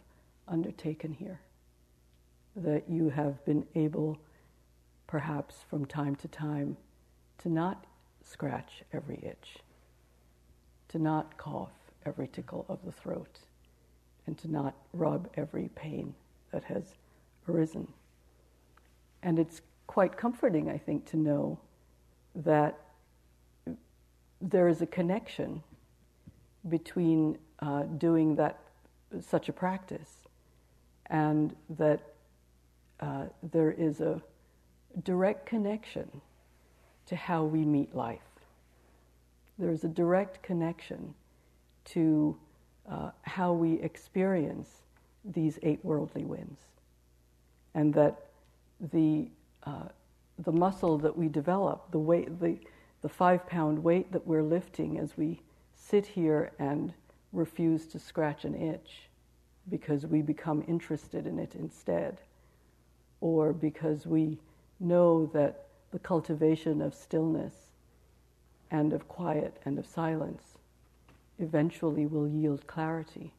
undertaken 0.51 1.13
here. 1.13 1.41
That 2.57 2.85
you 2.89 3.11
have 3.11 3.45
been 3.45 3.67
able, 3.75 4.19
perhaps 5.07 5.57
from 5.69 5.87
time 5.87 6.17
to 6.17 6.29
time, 6.29 6.77
to 7.39 7.49
not 7.49 7.87
scratch 8.23 8.83
every 8.93 9.21
itch, 9.23 9.59
to 10.89 10.99
not 10.99 11.37
cough 11.37 11.73
every 12.05 12.29
tickle 12.29 12.67
of 12.69 12.85
the 12.85 12.93
throat, 12.93 13.39
and 14.27 14.37
to 14.39 14.51
not 14.51 14.75
rub 14.93 15.29
every 15.37 15.71
pain 15.75 16.15
that 16.53 16.65
has 16.65 16.97
arisen. 17.49 17.87
And 19.23 19.39
it's 19.39 19.63
quite 19.87 20.17
comforting, 20.17 20.69
I 20.69 20.79
think, 20.79 21.07
to 21.07 21.17
know 21.17 21.59
that 22.35 22.79
there 24.41 24.69
is 24.69 24.81
a 24.81 24.87
connection 24.87 25.63
between 26.69 27.39
uh, 27.61 27.83
doing 27.83 28.37
that 28.37 28.59
such 29.21 29.49
a 29.49 29.53
practice 29.53 30.20
and 31.11 31.55
that 31.71 32.01
uh, 33.01 33.25
there 33.53 33.73
is 33.73 34.01
a 34.01 34.23
direct 35.05 35.45
connection 35.45 36.09
to 37.07 37.17
how 37.17 37.45
we 37.45 37.65
meet 37.65 37.95
life. 37.95 38.21
There's 39.59 39.85
a 39.85 39.89
direct 39.89 40.43
connection 40.43 41.15
to 41.87 42.37
uh, 42.89 43.11
how 43.23 43.53
we 43.53 43.75
experience 43.81 44.69
these 45.25 45.59
eight 45.63 45.85
worldly 45.85 46.25
winds. 46.25 46.61
And 47.75 47.93
that 47.95 48.27
the, 48.93 49.29
uh, 49.65 49.89
the 50.39 50.53
muscle 50.53 50.99
that 50.99 51.17
we 51.17 51.29
develop, 51.29 51.91
the, 51.91 51.99
weight, 51.99 52.41
the, 52.41 52.57
the 53.03 53.09
five 53.09 53.47
pound 53.47 53.83
weight 53.83 54.13
that 54.13 54.27
we're 54.27 54.43
lifting 54.43 54.99
as 54.99 55.17
we 55.17 55.41
sit 55.75 56.07
here 56.07 56.53
and 56.59 56.93
refuse 57.33 57.87
to 57.87 57.99
scratch 57.99 58.45
an 58.45 58.55
itch 58.55 59.10
because 59.71 60.07
we 60.07 60.23
become 60.23 60.65
interested 60.67 61.27
in 61.27 61.39
it 61.39 61.55
instead, 61.55 62.21
or 63.21 63.53
because 63.53 64.07
we 64.07 64.39
know 64.81 65.27
that 65.27 65.67
the 65.93 65.99
cultivation 65.99 66.81
of 66.81 66.95
stillness 66.95 67.55
and 68.71 68.93
of 68.93 69.09
quiet 69.09 69.57
and 69.65 69.79
of 69.79 69.87
silence 69.87 70.43
eventually 71.39 72.07
will 72.07 72.29
yield 72.29 72.67
clarity. 72.67 73.33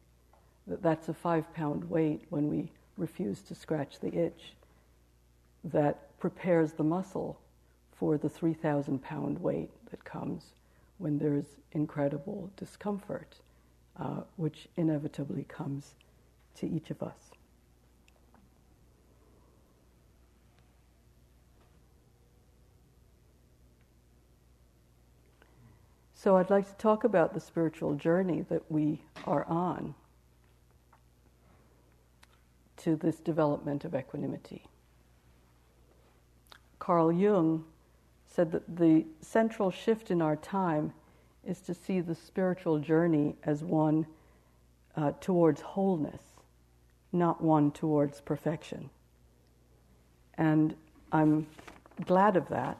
That 0.66 0.82
that's 0.82 1.08
a 1.08 1.14
five 1.14 1.52
pound 1.54 1.88
weight 1.88 2.22
when 2.30 2.48
we 2.48 2.70
refuse 2.96 3.40
to 3.42 3.54
scratch 3.54 3.98
the 4.00 4.14
itch 4.14 4.54
that 5.64 6.18
prepares 6.18 6.72
the 6.72 6.84
muscle 6.84 7.38
for 7.92 8.18
the 8.18 8.28
3,000 8.28 9.02
pound 9.02 9.38
weight 9.40 9.70
that 9.90 10.04
comes 10.04 10.52
when 10.98 11.18
there's 11.18 11.56
incredible 11.72 12.50
discomfort, 12.56 13.36
uh, 13.98 14.20
which 14.36 14.68
inevitably 14.76 15.44
comes 15.44 15.94
to 16.56 16.66
each 16.66 16.90
of 16.90 17.02
us. 17.02 17.32
So, 26.14 26.36
I'd 26.36 26.50
like 26.50 26.68
to 26.68 26.74
talk 26.74 27.02
about 27.02 27.34
the 27.34 27.40
spiritual 27.40 27.94
journey 27.94 28.42
that 28.48 28.70
we 28.70 29.02
are 29.26 29.44
on 29.46 29.96
to 32.76 32.94
this 32.94 33.16
development 33.16 33.84
of 33.84 33.94
equanimity. 33.94 34.62
Carl 36.78 37.12
Jung 37.12 37.64
said 38.26 38.50
that 38.52 38.76
the 38.76 39.04
central 39.20 39.70
shift 39.70 40.10
in 40.10 40.22
our 40.22 40.36
time 40.36 40.92
is 41.44 41.60
to 41.60 41.74
see 41.74 42.00
the 42.00 42.14
spiritual 42.14 42.78
journey 42.78 43.36
as 43.44 43.62
one 43.62 44.06
uh, 44.96 45.12
towards 45.20 45.60
wholeness, 45.60 46.22
not 47.12 47.42
one 47.42 47.70
towards 47.70 48.20
perfection. 48.20 48.90
And 50.38 50.74
I'm 51.12 51.46
glad 52.04 52.36
of 52.36 52.48
that 52.48 52.78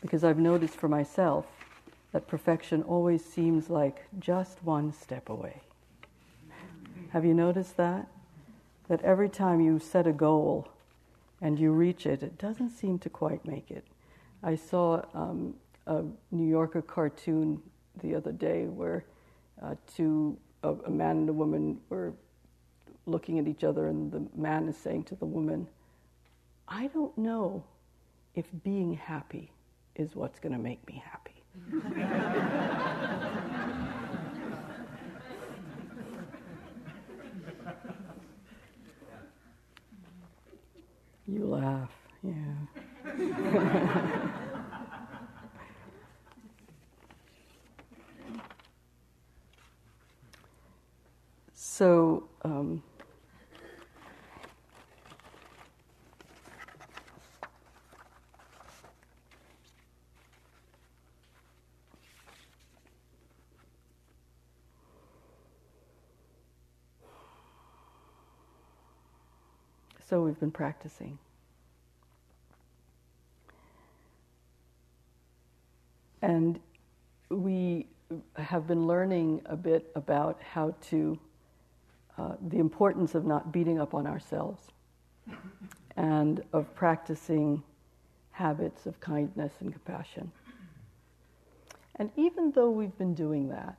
because 0.00 0.22
I've 0.22 0.38
noticed 0.38 0.74
for 0.74 0.88
myself 0.88 1.46
that 2.12 2.28
perfection 2.28 2.82
always 2.82 3.24
seems 3.24 3.70
like 3.70 4.04
just 4.18 4.62
one 4.62 4.92
step 4.92 5.28
away. 5.28 5.60
Have 7.10 7.24
you 7.24 7.34
noticed 7.34 7.76
that? 7.76 8.06
That 8.88 9.02
every 9.02 9.28
time 9.28 9.60
you 9.60 9.78
set 9.78 10.06
a 10.06 10.12
goal 10.12 10.68
and 11.40 11.58
you 11.58 11.72
reach 11.72 12.06
it, 12.06 12.22
it 12.22 12.38
doesn't 12.38 12.70
seem 12.70 12.98
to 13.00 13.08
quite 13.10 13.44
make 13.44 13.70
it. 13.70 13.84
I 14.42 14.54
saw 14.54 15.02
um, 15.14 15.54
a 15.86 16.02
New 16.30 16.46
Yorker 16.46 16.82
cartoon 16.82 17.62
the 18.02 18.14
other 18.14 18.32
day 18.32 18.66
where 18.66 19.04
uh, 19.62 19.74
two, 19.96 20.36
a 20.62 20.90
man 20.90 21.18
and 21.18 21.28
a 21.28 21.32
woman 21.32 21.80
were 21.88 22.12
looking 23.06 23.38
at 23.38 23.46
each 23.46 23.64
other, 23.64 23.86
and 23.86 24.10
the 24.10 24.26
man 24.34 24.68
is 24.68 24.76
saying 24.76 25.04
to 25.04 25.14
the 25.14 25.26
woman, 25.26 25.68
I 26.68 26.86
don't 26.88 27.16
know 27.18 27.64
if 28.34 28.46
being 28.62 28.94
happy 28.94 29.50
is 29.96 30.16
what's 30.16 30.40
going 30.40 30.52
to 30.52 30.58
make 30.58 30.86
me 30.88 31.02
happy. 31.04 31.42
you 41.26 41.46
laugh, 41.46 41.92
yeah. 42.22 42.54
so, 51.54 52.28
um, 52.42 52.82
So 70.14 70.22
we've 70.22 70.38
been 70.38 70.52
practicing. 70.52 71.18
And 76.22 76.60
we 77.30 77.88
have 78.36 78.68
been 78.68 78.86
learning 78.86 79.42
a 79.46 79.56
bit 79.56 79.90
about 79.96 80.40
how 80.40 80.76
to, 80.82 81.18
uh, 82.16 82.34
the 82.46 82.60
importance 82.60 83.16
of 83.16 83.24
not 83.24 83.50
beating 83.50 83.80
up 83.80 83.92
on 83.92 84.06
ourselves 84.06 84.68
and 85.96 86.44
of 86.52 86.72
practicing 86.76 87.64
habits 88.30 88.86
of 88.86 89.00
kindness 89.00 89.54
and 89.58 89.72
compassion. 89.72 90.30
And 91.96 92.12
even 92.14 92.52
though 92.52 92.70
we've 92.70 92.96
been 92.96 93.14
doing 93.14 93.48
that, 93.48 93.76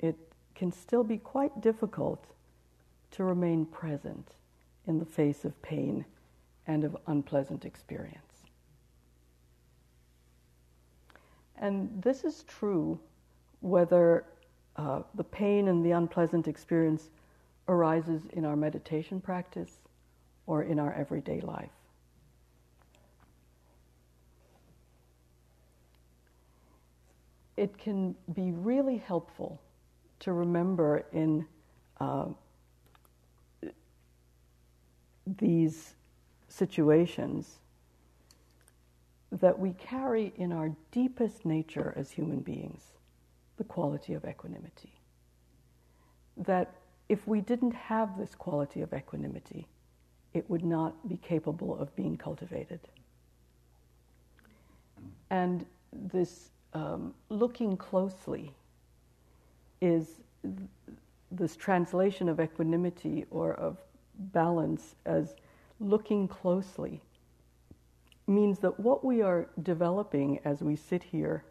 it 0.00 0.16
can 0.56 0.72
still 0.72 1.04
be 1.04 1.18
quite 1.18 1.60
difficult 1.60 2.24
to 3.12 3.22
remain 3.22 3.64
present 3.64 4.32
in 4.88 4.98
the 4.98 5.04
face 5.04 5.44
of 5.44 5.60
pain 5.62 6.04
and 6.66 6.82
of 6.82 6.96
unpleasant 7.06 7.64
experience. 7.64 8.24
And 11.60 12.02
this 12.02 12.24
is 12.24 12.44
true 12.44 12.98
whether 13.60 14.24
uh, 14.76 15.02
the 15.14 15.24
pain 15.24 15.68
and 15.68 15.84
the 15.84 15.90
unpleasant 15.90 16.48
experience 16.48 17.10
arises 17.68 18.22
in 18.32 18.44
our 18.44 18.56
meditation 18.56 19.20
practice 19.20 19.80
or 20.46 20.62
in 20.62 20.78
our 20.78 20.92
everyday 20.94 21.40
life. 21.40 21.70
It 27.56 27.76
can 27.76 28.14
be 28.34 28.52
really 28.52 28.98
helpful 28.98 29.60
to 30.20 30.32
remember 30.32 31.04
in 31.12 31.44
uh, 31.98 32.26
these 35.38 35.94
situations 36.48 37.58
that 39.30 39.58
we 39.58 39.72
carry 39.72 40.32
in 40.36 40.52
our 40.52 40.70
deepest 40.90 41.44
nature 41.44 41.92
as 41.96 42.10
human 42.10 42.40
beings 42.40 42.82
the 43.56 43.64
quality 43.64 44.14
of 44.14 44.24
equanimity. 44.24 44.92
That 46.36 46.72
if 47.08 47.26
we 47.26 47.40
didn't 47.40 47.74
have 47.74 48.16
this 48.16 48.34
quality 48.34 48.80
of 48.80 48.92
equanimity, 48.92 49.66
it 50.34 50.48
would 50.48 50.64
not 50.64 51.08
be 51.08 51.16
capable 51.16 51.76
of 51.78 51.94
being 51.96 52.16
cultivated. 52.16 52.80
And 55.30 55.66
this 55.92 56.50
um, 56.74 57.14
looking 57.28 57.76
closely 57.76 58.54
is 59.80 60.20
th- 60.42 60.68
this 61.30 61.56
translation 61.56 62.28
of 62.28 62.40
equanimity 62.40 63.26
or 63.30 63.54
of 63.54 63.78
balance 64.18 64.94
as 65.06 65.34
looking 65.80 66.28
closely 66.28 67.00
means 68.26 68.58
that 68.58 68.78
what 68.78 69.04
we 69.04 69.22
are 69.22 69.48
developing 69.62 70.38
as 70.44 70.60
we 70.62 70.76
sit 70.76 71.02
here 71.02 71.44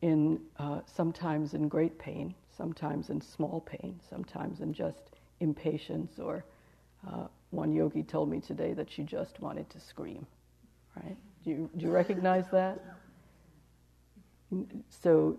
in 0.00 0.40
uh, 0.58 0.80
sometimes 0.86 1.54
in 1.54 1.68
great 1.68 1.98
pain, 1.98 2.34
sometimes 2.56 3.10
in 3.10 3.20
small 3.20 3.60
pain, 3.60 3.98
sometimes 4.08 4.60
in 4.60 4.72
just 4.72 5.10
impatience, 5.40 6.18
or 6.18 6.44
uh, 7.06 7.26
one 7.50 7.72
yogi 7.72 8.02
told 8.02 8.30
me 8.30 8.40
today 8.40 8.72
that 8.72 8.90
she 8.90 9.02
just 9.02 9.40
wanted 9.40 9.68
to 9.70 9.80
scream. 9.80 10.26
Right? 10.96 11.16
Do 11.44 11.50
you, 11.50 11.70
do 11.76 11.86
you 11.86 11.90
recognize 11.90 12.46
that? 12.52 12.80
So 14.88 15.38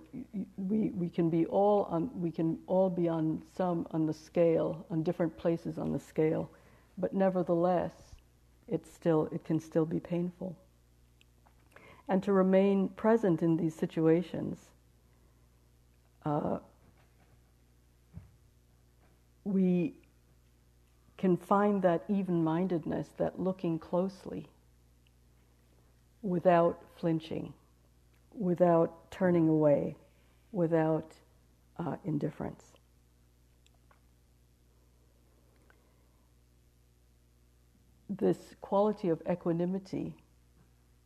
we, 0.58 0.90
we 0.90 1.10
can 1.10 1.30
be 1.30 1.46
all 1.48 1.86
on 1.86 2.10
we 2.14 2.30
can 2.30 2.60
all 2.68 2.90
be 2.90 3.08
on 3.08 3.42
some 3.56 3.88
on 3.92 4.06
the 4.06 4.14
scale 4.14 4.86
on 4.92 5.02
different 5.02 5.36
places 5.36 5.80
on 5.80 5.92
the 5.92 6.00
scale 6.00 6.50
but 6.98 7.14
nevertheless 7.14 7.92
it's 8.68 8.92
still 8.92 9.28
it 9.32 9.44
can 9.44 9.60
still 9.60 9.86
be 9.86 10.00
painful. 10.00 10.56
And 12.08 12.24
to 12.24 12.34
remain 12.34 12.90
present 12.90 13.42
in 13.42 13.58
these 13.58 13.76
situations 13.76 14.70
uh, 16.26 16.60
we 19.44 19.94
can 21.18 21.36
find 21.36 21.82
that 21.82 22.04
even-mindedness 22.08 23.10
that 23.18 23.40
looking 23.40 23.80
closely 23.80 24.48
without 26.22 26.82
flinching 26.96 27.54
without 28.40 29.12
turning 29.12 29.50
away, 29.50 29.98
without 30.54 31.14
uh, 31.78 31.98
indifference. 32.06 32.64
This 38.10 38.56
quality 38.62 39.10
of 39.10 39.22
equanimity 39.30 40.16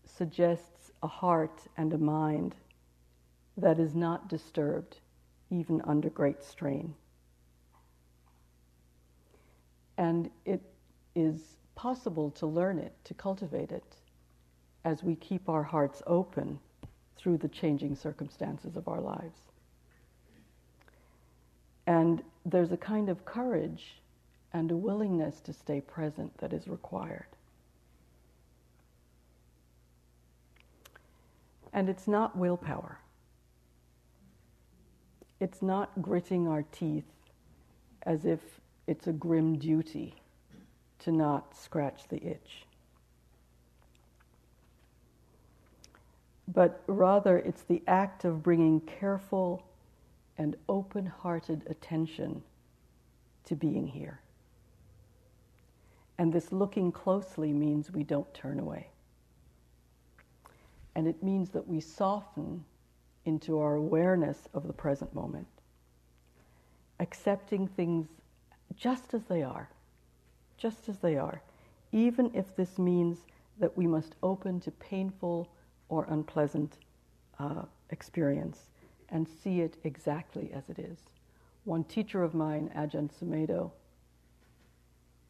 suggests 0.06 0.91
a 1.02 1.08
heart 1.08 1.62
and 1.76 1.91
a 1.91 1.98
mind 1.98 2.56
that 3.58 3.80
is 3.80 3.96
not 3.96 4.30
disturbed 4.30 5.00
even 5.50 5.82
under 5.82 6.10
great 6.10 6.43
strain. 6.43 6.93
And 9.98 10.30
it 10.46 10.62
is 11.15 11.58
possible 11.76 12.30
to 12.32 12.46
learn 12.46 12.78
it, 12.78 12.93
to 13.06 13.13
cultivate 13.15 13.72
it, 13.72 13.96
as 14.86 15.04
we 15.04 15.15
keep 15.15 15.50
our 15.50 15.63
hearts 15.63 16.02
open 16.08 16.60
through 17.17 17.38
the 17.38 17.47
changing 17.47 17.95
circumstances 17.95 18.76
of 18.76 18.88
our 18.88 19.02
lives. 19.02 19.39
And 21.86 22.23
there's 22.45 22.71
a 22.71 22.78
kind 22.78 23.10
of 23.10 23.26
courage 23.26 24.02
and 24.54 24.71
a 24.71 24.78
willingness 24.78 25.39
to 25.41 25.54
stay 25.54 25.82
present 25.82 26.38
that 26.38 26.54
is 26.54 26.67
required. 26.67 27.26
And 31.73 31.89
it's 31.89 32.08
not 32.08 32.38
willpower. 32.38 32.99
It's 35.39 35.62
not 35.62 36.02
gritting 36.02 36.47
our 36.47 36.63
teeth 36.71 37.04
as 38.04 38.26
if 38.26 38.39
it's 38.88 39.08
a 39.08 39.12
grim 39.12 39.58
duty 39.58 40.15
to 40.99 41.12
not 41.12 41.58
scratch 41.58 42.08
the 42.10 42.17
itch. 42.17 42.65
But 46.47 46.84
rather, 46.88 47.38
it's 47.38 47.63
the 47.63 47.82
act 47.88 48.25
of 48.25 48.43
bringing 48.43 48.82
careful 48.82 49.63
and 50.38 50.56
open 50.67 51.06
hearted 51.06 51.63
attention 51.67 52.43
to 53.45 53.56
being 53.56 53.88
here. 53.88 54.19
And 56.17 56.34
this 56.34 56.51
looking 56.51 56.91
closely 56.91 57.53
means 57.53 57.91
we 57.91 58.03
don't 58.03 58.32
turn 58.34 58.60
away. 58.60 58.88
And 60.95 61.08
it 61.08 61.23
means 61.23 61.49
that 61.51 61.67
we 61.67 61.79
soften 61.79 62.65
into 63.25 63.60
our 63.60 63.75
awareness 63.75 64.47
of 64.53 64.67
the 64.67 64.73
present 64.73 65.13
moment, 65.13 65.47
accepting 66.99 67.67
things 67.67 68.08
just 68.75 69.13
as 69.13 69.23
they 69.23 69.41
are, 69.43 69.69
just 70.58 70.89
as 70.89 70.99
they 70.99 71.17
are, 71.17 71.41
even 71.91 72.29
if 72.34 72.56
this 72.56 72.77
means 72.77 73.19
that 73.60 73.77
we 73.77 73.88
must 73.88 74.15
open 74.21 74.60
to 74.60 74.71
painful 74.71 75.47
or 75.89 76.06
unpleasant 76.10 76.78
uh, 77.39 77.63
experience 77.89 78.69
and 79.10 79.28
see 79.28 79.62
it 79.62 79.78
exactly 79.84 80.52
as 80.54 80.69
it 80.69 80.80
is. 80.80 80.98
One 81.65 81.84
teacher 81.84 82.24
of 82.24 82.34
mine, 82.34 82.72
Ajahn 82.76 83.10
Sumedho, 83.12 83.72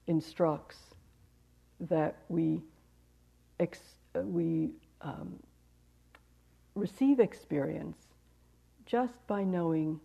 instructs 0.08 0.78
that 1.80 2.18
we, 2.30 2.62
ex- 3.60 3.98
we 4.16 4.72
um, 5.02 5.40
receive 6.76 7.20
experience 7.20 7.98
just 8.86 9.26
by 9.28 9.44
knowing 9.44 10.00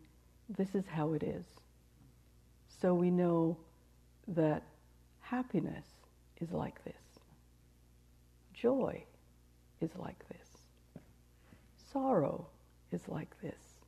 this 0.56 0.74
is 0.74 0.84
how 0.86 1.12
it 1.12 1.22
is. 1.22 1.44
So 2.80 2.94
we 2.94 3.10
know 3.10 3.56
that 4.28 4.62
happiness 5.20 5.86
is 6.40 6.52
like 6.52 6.82
this, 6.84 6.94
joy 8.52 9.04
is 9.80 9.90
like 9.96 10.18
this, 10.28 10.48
sorrow 11.92 12.46
is 12.92 13.08
like 13.08 13.30
this, 13.42 13.80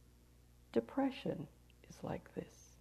depression 0.73 1.47
is 1.89 1.97
like 2.03 2.33
this, 2.35 2.77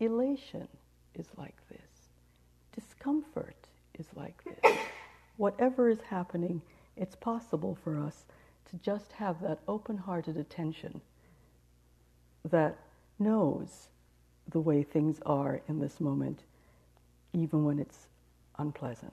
elation 0.00 0.68
is 1.14 1.26
like 1.36 1.56
this, 1.68 2.08
discomfort 2.74 3.66
is 3.98 4.06
like 4.14 4.42
this. 4.44 4.76
Whatever 5.36 5.88
is 5.88 6.00
happening, 6.00 6.60
it's 6.96 7.16
possible 7.16 7.76
for 7.82 7.98
us 7.98 8.24
to 8.70 8.76
just 8.78 9.12
have 9.12 9.40
that 9.42 9.60
open 9.68 9.96
hearted 9.96 10.36
attention 10.36 11.00
that 12.44 12.76
knows 13.18 13.88
the 14.48 14.60
way 14.60 14.82
things 14.82 15.20
are 15.26 15.60
in 15.68 15.78
this 15.80 16.00
moment, 16.00 16.40
even 17.32 17.64
when 17.64 17.78
it's 17.78 18.06
unpleasant. 18.58 19.12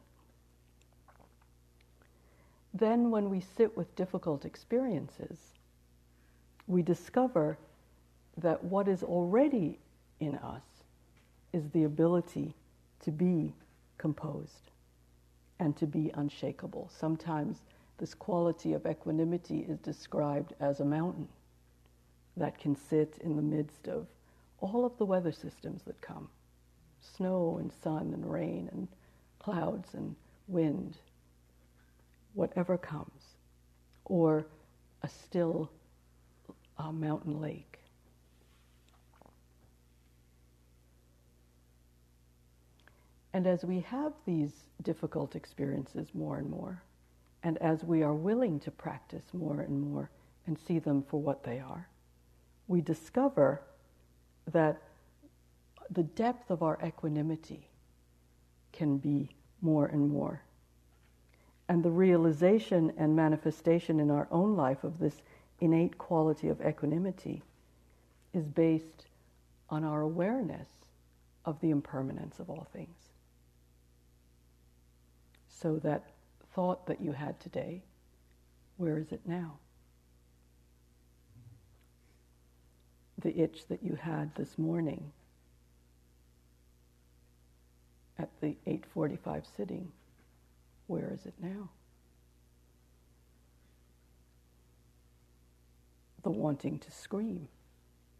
Then, 2.75 3.09
when 3.09 3.29
we 3.29 3.39
sit 3.39 3.77
with 3.77 3.95
difficult 3.95 4.43
experiences, 4.43 5.39
we 6.67 6.81
discover 6.81 7.57
that 8.37 8.61
what 8.65 8.89
is 8.89 9.01
already 9.01 9.79
in 10.19 10.35
us 10.35 10.83
is 11.53 11.69
the 11.69 11.85
ability 11.85 12.53
to 12.99 13.11
be 13.11 13.53
composed 13.97 14.71
and 15.59 15.77
to 15.77 15.87
be 15.87 16.11
unshakable. 16.15 16.89
Sometimes 16.93 17.61
this 17.97 18.13
quality 18.13 18.73
of 18.73 18.85
equanimity 18.85 19.59
is 19.59 19.79
described 19.79 20.53
as 20.59 20.81
a 20.81 20.85
mountain 20.85 21.29
that 22.35 22.59
can 22.59 22.75
sit 22.75 23.17
in 23.21 23.37
the 23.37 23.41
midst 23.41 23.87
of 23.87 24.05
all 24.59 24.85
of 24.85 24.97
the 24.97 25.05
weather 25.05 25.31
systems 25.31 25.83
that 25.83 26.01
come 26.01 26.27
snow 26.99 27.57
and 27.59 27.71
sun 27.71 28.11
and 28.13 28.29
rain 28.29 28.67
and 28.73 28.87
clouds 29.39 29.93
and 29.93 30.15
wind, 30.47 30.97
whatever 32.35 32.77
comes, 32.77 33.23
or 34.05 34.45
a 35.01 35.09
still 35.09 35.71
uh, 36.77 36.91
mountain 36.91 37.41
lake. 37.41 37.79
And 43.33 43.47
as 43.47 43.65
we 43.65 43.81
have 43.81 44.13
these 44.25 44.51
difficult 44.81 45.35
experiences 45.35 46.07
more 46.13 46.37
and 46.37 46.49
more, 46.49 46.81
and 47.43 47.57
as 47.57 47.83
we 47.83 48.01
are 48.01 48.13
willing 48.13 48.59
to 48.61 48.71
practice 48.71 49.25
more 49.33 49.59
and 49.59 49.81
more 49.81 50.09
and 50.47 50.57
see 50.57 50.79
them 50.79 51.03
for 51.09 51.21
what 51.21 51.43
they 51.43 51.59
are, 51.59 51.87
we 52.67 52.81
discover 52.81 53.61
that 54.51 54.81
the 55.89 56.03
depth 56.03 56.49
of 56.49 56.63
our 56.63 56.79
equanimity 56.83 57.67
can 58.71 58.97
be 58.97 59.29
more 59.61 59.87
and 59.87 60.09
more. 60.09 60.41
And 61.67 61.83
the 61.83 61.89
realization 61.89 62.93
and 62.97 63.15
manifestation 63.15 63.99
in 63.99 64.11
our 64.11 64.27
own 64.31 64.55
life 64.55 64.83
of 64.83 64.99
this 64.99 65.21
innate 65.59 65.97
quality 65.97 66.49
of 66.49 66.61
equanimity 66.61 67.41
is 68.33 68.45
based 68.45 69.07
on 69.69 69.83
our 69.83 70.01
awareness 70.01 70.67
of 71.45 71.59
the 71.61 71.71
impermanence 71.71 72.39
of 72.39 72.49
all 72.49 72.67
things. 72.71 72.95
So 75.47 75.77
that 75.79 76.11
thought 76.53 76.85
that 76.87 77.01
you 77.01 77.13
had 77.13 77.39
today, 77.39 77.81
where 78.77 78.97
is 78.97 79.11
it 79.11 79.21
now? 79.25 79.57
The 83.19 83.39
itch 83.39 83.67
that 83.69 83.81
you 83.81 83.95
had 83.95 84.35
this 84.35 84.57
morning 84.57 85.11
at 88.19 88.29
the 88.41 88.55
8:45 88.67 89.45
sitting, 89.57 89.91
where 90.87 91.11
is 91.13 91.25
it 91.25 91.33
now? 91.41 91.69
The 96.23 96.29
wanting 96.31 96.79
to 96.79 96.91
scream. 96.91 97.47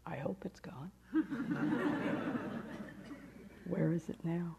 I 0.06 0.16
hope 0.16 0.44
it's 0.44 0.60
gone. 0.60 0.90
where 3.66 3.92
is 3.92 4.08
it 4.08 4.18
now? 4.22 4.56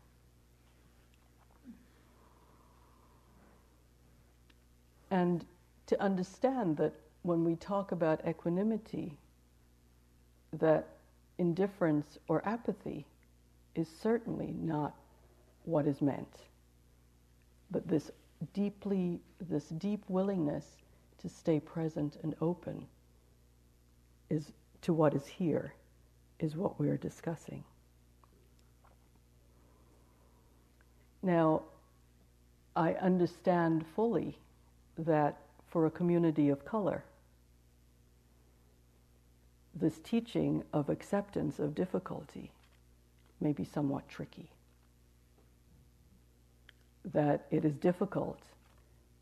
And 5.09 5.45
to 5.87 6.01
understand 6.01 6.77
that 6.77 6.93
when 7.23 7.45
we 7.45 7.55
talk 7.55 7.91
about 7.93 8.27
equanimity, 8.27 9.17
that 10.53 10.87
indifference 11.37 12.17
or 12.27 12.45
apathy 12.45 13.05
is 13.75 13.87
certainly 14.01 14.53
not 14.59 14.95
what 15.63 15.87
is 15.87 16.01
meant. 16.01 16.39
But 17.71 17.87
this 17.87 18.11
deeply, 18.53 19.19
this 19.39 19.65
deep 19.69 20.03
willingness 20.07 20.77
to 21.21 21.29
stay 21.29 21.59
present 21.59 22.17
and 22.23 22.35
open 22.41 22.85
is 24.29 24.51
to 24.81 24.93
what 24.93 25.13
is 25.13 25.25
here, 25.25 25.73
is 26.39 26.55
what 26.55 26.79
we 26.79 26.89
are 26.89 26.97
discussing. 26.97 27.63
Now, 31.23 31.63
I 32.75 32.93
understand 32.93 33.85
fully 33.95 34.37
that 34.97 35.37
for 35.67 35.85
a 35.85 35.91
community 35.91 36.49
of 36.49 36.63
color, 36.63 37.03
this 39.75 39.99
teaching 40.03 40.63
of 40.73 40.89
acceptance 40.89 41.59
of 41.59 41.75
difficulty 41.75 42.51
may 43.41 43.51
be 43.51 43.65
somewhat 43.65 44.07
tricky. 44.07 44.49
That 47.13 47.45
it 47.51 47.63
is 47.65 47.75
difficult 47.75 48.41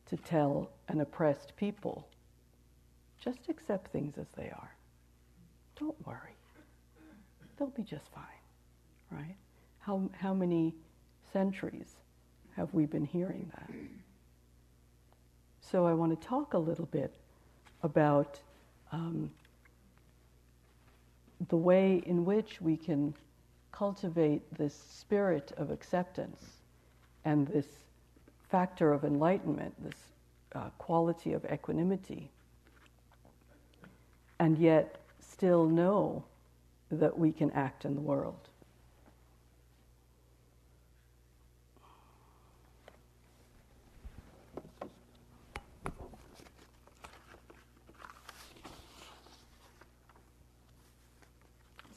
to 0.07 0.17
tell 0.17 0.69
an 0.87 1.01
oppressed 1.01 1.55
people 1.55 2.07
just 3.19 3.49
accept 3.49 3.91
things 3.91 4.17
as 4.17 4.27
they 4.37 4.49
are. 4.49 4.75
Don't 5.79 5.95
worry. 6.05 6.35
they'll 7.57 7.67
be 7.69 7.83
just 7.83 8.07
fine, 8.13 8.23
right? 9.11 9.35
How, 9.79 10.09
how 10.17 10.33
many 10.33 10.75
centuries 11.31 11.95
have 12.55 12.73
we 12.73 12.85
been 12.85 13.05
hearing 13.05 13.51
that? 13.55 13.69
So 15.59 15.85
I 15.85 15.93
want 15.93 16.19
to 16.19 16.27
talk 16.27 16.53
a 16.53 16.57
little 16.57 16.85
bit 16.85 17.15
about 17.81 18.39
um, 18.91 19.31
the 21.49 21.57
way 21.57 22.03
in 22.05 22.25
which 22.25 22.61
we 22.61 22.77
can 22.77 23.13
cultivate 23.71 24.41
this 24.55 24.73
spirit 24.73 25.51
of 25.57 25.71
acceptance 25.71 26.61
and 27.25 27.47
this 27.47 27.65
factor 28.49 28.93
of 28.93 29.03
enlightenment, 29.03 29.73
this 29.83 29.97
uh, 30.53 30.69
quality 30.77 31.33
of 31.33 31.43
equanimity, 31.51 32.29
and 34.39 34.57
yet 34.57 34.97
still 35.19 35.65
know 35.65 36.23
that 36.91 37.17
we 37.17 37.31
can 37.31 37.51
act 37.51 37.83
in 37.83 37.95
the 37.95 38.01
world. 38.01 38.47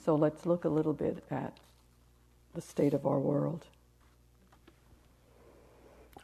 So 0.04 0.14
let's 0.14 0.46
look 0.46 0.64
a 0.64 0.70
little 0.70 0.94
bit 0.94 1.22
at 1.30 1.52
the 2.54 2.62
state 2.62 2.94
of 2.94 3.06
our 3.06 3.18
world. 3.18 3.66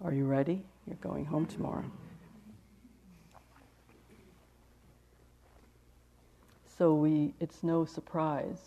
Are 0.05 0.12
you 0.12 0.27
ready? 0.27 0.62
You're 0.87 0.97
going 0.97 1.25
home 1.25 1.47
tomorrow. 1.47 1.90
So 6.79 6.95
we 6.95 7.35
it's 7.40 7.62
no 7.62 7.85
surprise. 7.85 8.61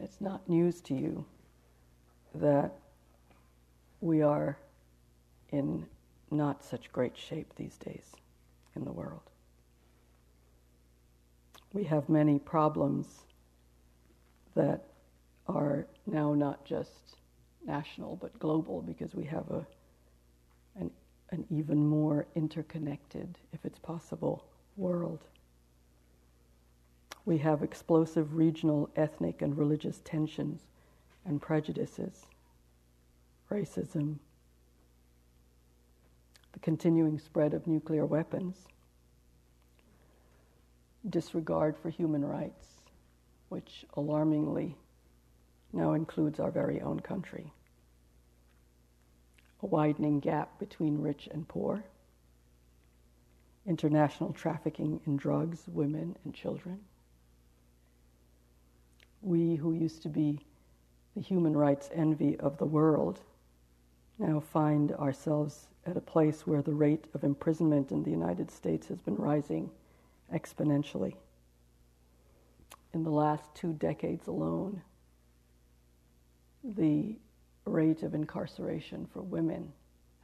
It's 0.00 0.20
not 0.20 0.48
news 0.48 0.80
to 0.82 0.94
you 0.94 1.24
that 2.34 2.72
we 4.00 4.22
are 4.22 4.56
in 5.50 5.86
not 6.30 6.64
such 6.64 6.90
great 6.92 7.16
shape 7.16 7.52
these 7.56 7.76
days 7.76 8.12
in 8.74 8.84
the 8.84 8.92
world 8.92 9.28
we 11.72 11.84
have 11.84 12.08
many 12.08 12.38
problems 12.38 13.06
that 14.54 14.84
are 15.46 15.86
now 16.06 16.34
not 16.34 16.64
just 16.64 17.17
national 17.68 18.16
but 18.16 18.36
global 18.38 18.82
because 18.82 19.14
we 19.14 19.24
have 19.24 19.48
a, 19.50 19.66
an, 20.80 20.90
an 21.30 21.44
even 21.50 21.86
more 21.86 22.26
interconnected, 22.34 23.38
if 23.52 23.64
it's 23.64 23.78
possible, 23.78 24.44
world. 24.76 25.20
We 27.24 27.38
have 27.38 27.62
explosive 27.62 28.34
regional, 28.34 28.90
ethnic, 28.96 29.42
and 29.42 29.56
religious 29.56 30.00
tensions 30.04 30.62
and 31.26 31.40
prejudices, 31.40 32.26
racism, 33.50 34.16
the 36.52 36.58
continuing 36.60 37.18
spread 37.18 37.52
of 37.54 37.66
nuclear 37.66 38.06
weapons 38.06 38.66
disregard 41.08 41.76
for 41.76 41.90
human 41.90 42.24
rights, 42.24 42.66
which 43.48 43.84
alarmingly 43.96 44.76
now 45.72 45.92
includes 45.92 46.40
our 46.40 46.50
very 46.50 46.80
own 46.80 47.00
country, 47.00 47.52
a 49.62 49.66
widening 49.66 50.20
gap 50.20 50.58
between 50.58 51.00
rich 51.00 51.28
and 51.32 51.46
poor, 51.48 51.84
international 53.66 54.32
trafficking 54.32 55.00
in 55.06 55.16
drugs, 55.16 55.64
women, 55.66 56.16
and 56.24 56.34
children. 56.34 56.80
We 59.20 59.56
who 59.56 59.72
used 59.72 60.02
to 60.02 60.08
be 60.08 60.40
the 61.14 61.20
human 61.20 61.56
rights 61.56 61.90
envy 61.92 62.38
of 62.38 62.58
the 62.58 62.66
world 62.66 63.20
now 64.18 64.40
find 64.40 64.92
ourselves 64.92 65.66
at 65.86 65.96
a 65.96 66.00
place 66.00 66.46
where 66.46 66.62
the 66.62 66.74
rate 66.74 67.06
of 67.14 67.24
imprisonment 67.24 67.92
in 67.92 68.02
the 68.02 68.10
United 68.10 68.50
States 68.50 68.88
has 68.88 69.00
been 69.00 69.16
rising 69.16 69.70
exponentially. 70.32 71.14
In 72.94 73.02
the 73.02 73.10
last 73.10 73.54
two 73.54 73.72
decades 73.72 74.26
alone, 74.26 74.82
the 76.62 77.16
rate 77.68 78.02
of 78.02 78.14
incarceration 78.14 79.06
for 79.12 79.22
women 79.22 79.72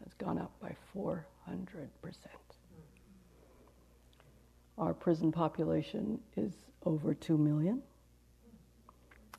has 0.02 0.12
gone 0.14 0.38
up 0.38 0.52
by 0.60 0.74
400%. 0.96 1.22
Our 4.76 4.92
prison 4.92 5.30
population 5.30 6.18
is 6.36 6.52
over 6.84 7.14
2 7.14 7.38
million. 7.38 7.82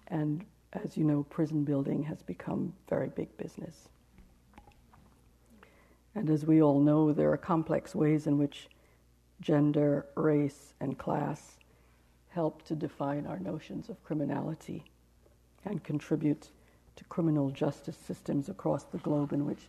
And 0.07 0.45
as 0.73 0.97
you 0.97 1.03
know, 1.03 1.23
prison 1.23 1.63
building 1.63 2.03
has 2.03 2.21
become 2.21 2.73
very 2.89 3.09
big 3.09 3.35
business. 3.37 3.89
And 6.13 6.29
as 6.29 6.45
we 6.45 6.61
all 6.61 6.79
know, 6.79 7.11
there 7.11 7.31
are 7.31 7.37
complex 7.37 7.93
ways 7.93 8.27
in 8.27 8.37
which 8.37 8.69
gender, 9.41 10.05
race, 10.15 10.73
and 10.79 10.97
class 10.97 11.57
help 12.29 12.63
to 12.63 12.75
define 12.75 13.25
our 13.25 13.39
notions 13.39 13.89
of 13.89 14.01
criminality 14.03 14.83
and 15.65 15.83
contribute 15.83 16.49
to 16.95 17.03
criminal 17.05 17.49
justice 17.49 17.97
systems 17.97 18.49
across 18.49 18.83
the 18.83 18.97
globe 18.99 19.33
in 19.33 19.45
which 19.45 19.67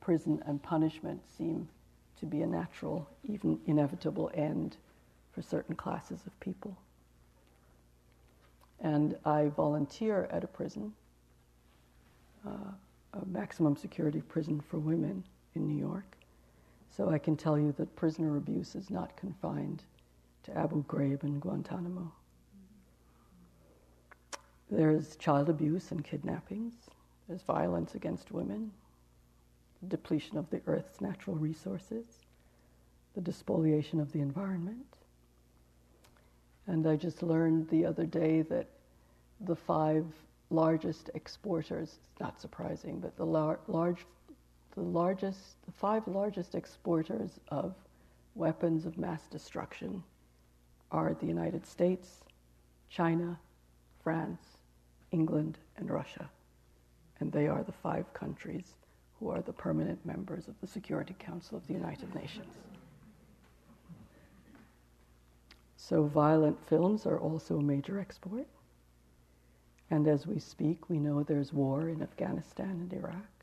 prison 0.00 0.42
and 0.46 0.62
punishment 0.62 1.20
seem 1.36 1.68
to 2.18 2.26
be 2.26 2.42
a 2.42 2.46
natural, 2.46 3.08
even 3.24 3.58
inevitable 3.66 4.30
end 4.34 4.76
for 5.32 5.42
certain 5.42 5.74
classes 5.74 6.20
of 6.26 6.40
people. 6.40 6.76
And 8.80 9.16
I 9.24 9.48
volunteer 9.48 10.28
at 10.30 10.44
a 10.44 10.46
prison, 10.46 10.92
uh, 12.46 12.72
a 13.14 13.26
maximum 13.26 13.76
security 13.76 14.20
prison 14.20 14.60
for 14.60 14.78
women 14.78 15.24
in 15.54 15.66
New 15.66 15.78
York. 15.78 16.16
So 16.96 17.10
I 17.10 17.18
can 17.18 17.36
tell 17.36 17.58
you 17.58 17.72
that 17.72 17.94
prisoner 17.96 18.36
abuse 18.36 18.74
is 18.74 18.90
not 18.90 19.16
confined 19.16 19.82
to 20.44 20.56
Abu 20.56 20.84
Ghraib 20.84 21.22
and 21.22 21.40
Guantanamo. 21.40 22.12
There's 24.70 25.16
child 25.16 25.48
abuse 25.48 25.90
and 25.92 26.04
kidnappings. 26.04 26.74
There's 27.26 27.42
violence 27.42 27.94
against 27.94 28.32
women, 28.32 28.70
depletion 29.86 30.36
of 30.36 30.50
the 30.50 30.60
earth's 30.66 31.00
natural 31.00 31.36
resources, 31.36 32.06
the 33.14 33.20
despoliation 33.20 34.00
of 34.00 34.12
the 34.12 34.20
environment. 34.20 34.96
And 36.66 36.86
I 36.86 36.96
just 36.96 37.22
learned 37.22 37.68
the 37.68 37.86
other 37.86 38.04
day 38.04 38.42
that 38.42 38.68
the 39.40 39.56
five 39.56 40.04
largest 40.50 41.10
exporters, 41.14 41.98
it's 42.12 42.20
not 42.20 42.40
surprising, 42.40 43.00
but 43.00 43.16
the 43.16 43.26
lar- 43.26 43.60
large 43.68 44.04
the 44.74 44.84
largest, 44.84 45.56
the 45.66 45.72
five 45.72 46.06
largest 46.06 46.54
exporters 46.54 47.40
of 47.48 47.74
weapons 48.36 48.86
of 48.86 48.96
mass 48.96 49.26
destruction 49.26 50.04
are 50.92 51.14
the 51.14 51.26
United 51.26 51.66
States, 51.66 52.22
China, 52.88 53.38
France, 54.04 54.47
England, 55.10 55.58
and 55.76 55.90
Russia. 55.90 56.28
And 57.20 57.32
they 57.32 57.48
are 57.48 57.62
the 57.62 57.72
five 57.72 58.12
countries 58.14 58.74
who 59.18 59.30
are 59.30 59.42
the 59.42 59.52
permanent 59.52 60.04
members 60.06 60.48
of 60.48 60.54
the 60.60 60.66
Security 60.66 61.14
Council 61.18 61.56
of 61.56 61.66
the 61.66 61.72
United 61.72 62.14
Nations. 62.14 62.54
So, 65.76 66.04
violent 66.04 66.58
films 66.68 67.06
are 67.06 67.18
also 67.18 67.58
a 67.58 67.62
major 67.62 67.98
export. 67.98 68.46
And 69.90 70.06
as 70.06 70.26
we 70.26 70.38
speak, 70.38 70.90
we 70.90 70.98
know 70.98 71.22
there's 71.22 71.52
war 71.52 71.88
in 71.88 72.02
Afghanistan 72.02 72.70
and 72.70 72.92
Iraq 72.92 73.38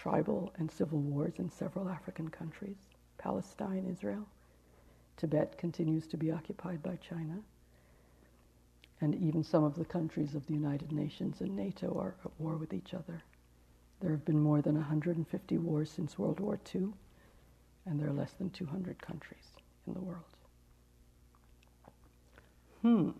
tribal 0.00 0.50
and 0.56 0.70
civil 0.70 0.98
wars 0.98 1.34
in 1.36 1.50
several 1.50 1.86
African 1.88 2.28
countries 2.28 2.78
Palestine, 3.18 3.86
Israel. 3.90 4.26
Tibet 5.18 5.58
continues 5.58 6.06
to 6.06 6.16
be 6.16 6.30
occupied 6.30 6.82
by 6.82 6.96
China. 6.96 7.36
And 9.00 9.14
even 9.14 9.42
some 9.42 9.64
of 9.64 9.76
the 9.76 9.84
countries 9.84 10.34
of 10.34 10.46
the 10.46 10.52
United 10.52 10.92
Nations 10.92 11.40
and 11.40 11.56
NATO 11.56 11.98
are 11.98 12.14
at 12.24 12.30
war 12.38 12.56
with 12.56 12.74
each 12.74 12.92
other. 12.92 13.22
There 14.00 14.10
have 14.10 14.24
been 14.24 14.40
more 14.40 14.62
than 14.62 14.74
150 14.74 15.58
wars 15.58 15.90
since 15.90 16.18
World 16.18 16.40
War 16.40 16.58
II, 16.74 16.88
and 17.86 17.98
there 17.98 18.08
are 18.08 18.12
less 18.12 18.32
than 18.32 18.50
200 18.50 19.00
countries 19.00 19.44
in 19.86 19.94
the 19.94 20.00
world. 20.00 20.24
Hmm. 22.82 23.10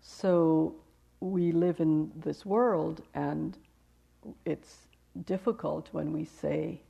So 0.00 0.74
we 1.20 1.52
live 1.52 1.80
in 1.80 2.12
this 2.16 2.44
world, 2.44 3.02
and 3.14 3.56
it's 4.44 4.88
difficult 5.24 5.88
when 5.92 6.12
we 6.12 6.24
say, 6.24 6.80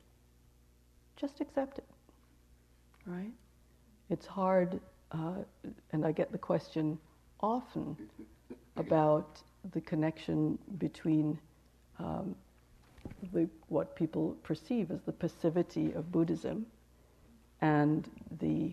just 1.17 1.41
accept 1.41 1.79
it, 1.79 1.89
right? 3.07 3.33
It's 4.11 4.27
hard, 4.27 4.81
uh, 5.15 5.35
and 5.93 6.05
I 6.05 6.13
get 6.13 6.33
the 6.33 6.39
question 6.39 6.99
often 7.41 7.97
about 8.77 9.41
the 9.73 9.81
connection 9.81 10.59
between 10.79 11.39
um, 11.99 12.35
the, 13.33 13.49
what 13.69 13.95
people 13.97 14.37
perceive 14.43 14.91
as 14.91 15.01
the 15.03 15.13
passivity 15.13 15.93
of 15.93 16.11
Buddhism 16.11 16.67
and 17.61 18.09
the, 18.41 18.73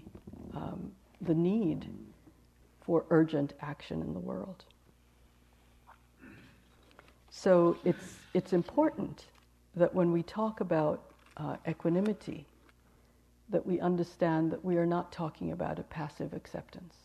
um, 0.56 0.92
the 1.22 1.36
need 1.36 1.88
for 2.82 3.06
urgent 3.10 3.54
action 3.62 4.02
in 4.02 4.14
the 4.14 4.20
world. 4.20 4.66
So 7.30 7.78
it's, 7.86 8.18
it's 8.34 8.52
important 8.52 9.26
that 9.76 9.94
when 9.94 10.12
we 10.12 10.24
talk 10.24 10.60
about 10.60 11.02
uh, 11.38 11.56
equanimity, 11.68 12.46
that 13.52 13.66
we 13.66 13.80
understand 13.80 14.52
that 14.52 14.66
we 14.66 14.78
are 14.78 14.86
not 14.86 15.12
talking 15.12 15.52
about 15.52 15.80
a 15.80 15.84
passive 15.84 16.34
acceptance. 16.34 16.96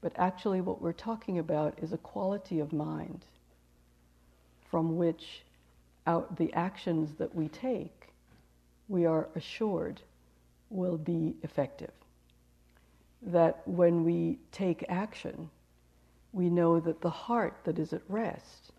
But 0.00 0.12
actually, 0.16 0.60
what 0.60 0.80
we're 0.80 0.92
talking 0.92 1.38
about 1.38 1.78
is 1.82 1.92
a 1.92 1.98
quality 1.98 2.60
of 2.60 2.72
mind 2.72 3.24
from 4.70 4.96
which 4.96 5.42
out 6.06 6.36
the 6.36 6.52
actions 6.54 7.14
that 7.18 7.34
we 7.34 7.48
take, 7.48 8.08
we 8.88 9.04
are 9.04 9.28
assured 9.34 10.00
will 10.70 10.96
be 10.96 11.34
effective. 11.42 11.90
That 13.22 13.62
when 13.66 14.04
we 14.04 14.38
take 14.52 14.84
action, 14.88 15.50
we 16.32 16.48
know 16.48 16.78
that 16.80 17.00
the 17.00 17.10
heart 17.10 17.58
that 17.64 17.78
is 17.78 17.92
at 17.92 18.02
rest 18.08 18.72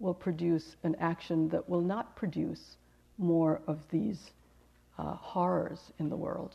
will 0.00 0.14
produce 0.14 0.76
an 0.82 0.96
action 0.96 1.48
that 1.50 1.68
will 1.68 1.80
not 1.80 2.16
produce 2.16 2.76
more 3.18 3.60
of 3.66 3.78
these 3.90 4.30
uh, 4.98 5.14
horrors 5.14 5.80
in 5.98 6.08
the 6.08 6.16
world, 6.16 6.54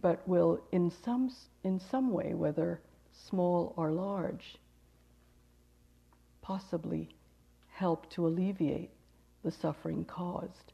but 0.00 0.26
will, 0.26 0.60
in 0.72 0.90
some, 1.04 1.30
in 1.64 1.80
some 1.90 2.10
way, 2.12 2.34
whether 2.34 2.80
small 3.28 3.74
or 3.76 3.90
large, 3.90 4.56
possibly 6.42 7.08
help 7.68 8.08
to 8.10 8.26
alleviate 8.26 8.90
the 9.44 9.50
suffering 9.50 10.04
caused 10.04 10.72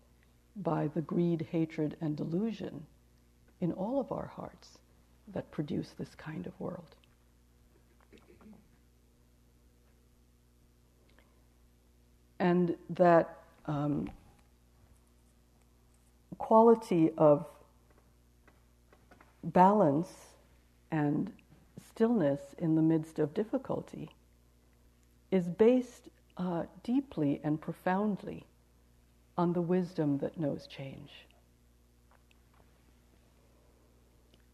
by 0.57 0.89
the 0.95 1.01
greed, 1.03 1.47
hatred, 1.51 1.97
and 2.01 2.17
delusion 2.17 2.87
in 3.61 3.73
all 3.73 4.01
of 4.01 4.13
our 4.13 4.27
hearts 4.27 4.79
that 5.33 5.51
produce 5.51 5.91
this 5.99 6.15
kind 6.17 6.47
of 6.47 6.53
world. 6.61 6.95
And 12.39 12.77
that 12.91 13.39
um, 13.67 14.11
quality 16.39 17.11
of 17.17 17.47
balance 19.43 20.09
and 20.91 21.33
stillness 21.91 22.41
in 22.59 22.75
the 22.75 22.83
midst 22.83 23.19
of 23.19 23.35
difficulty 23.35 24.11
is 25.31 25.49
based 25.49 26.09
uh, 26.37 26.65
deeply 26.83 27.41
and 27.45 27.61
profoundly 27.61 28.45
on 29.37 29.53
the 29.53 29.61
wisdom 29.61 30.19
that 30.19 30.39
knows 30.39 30.67
change. 30.67 31.11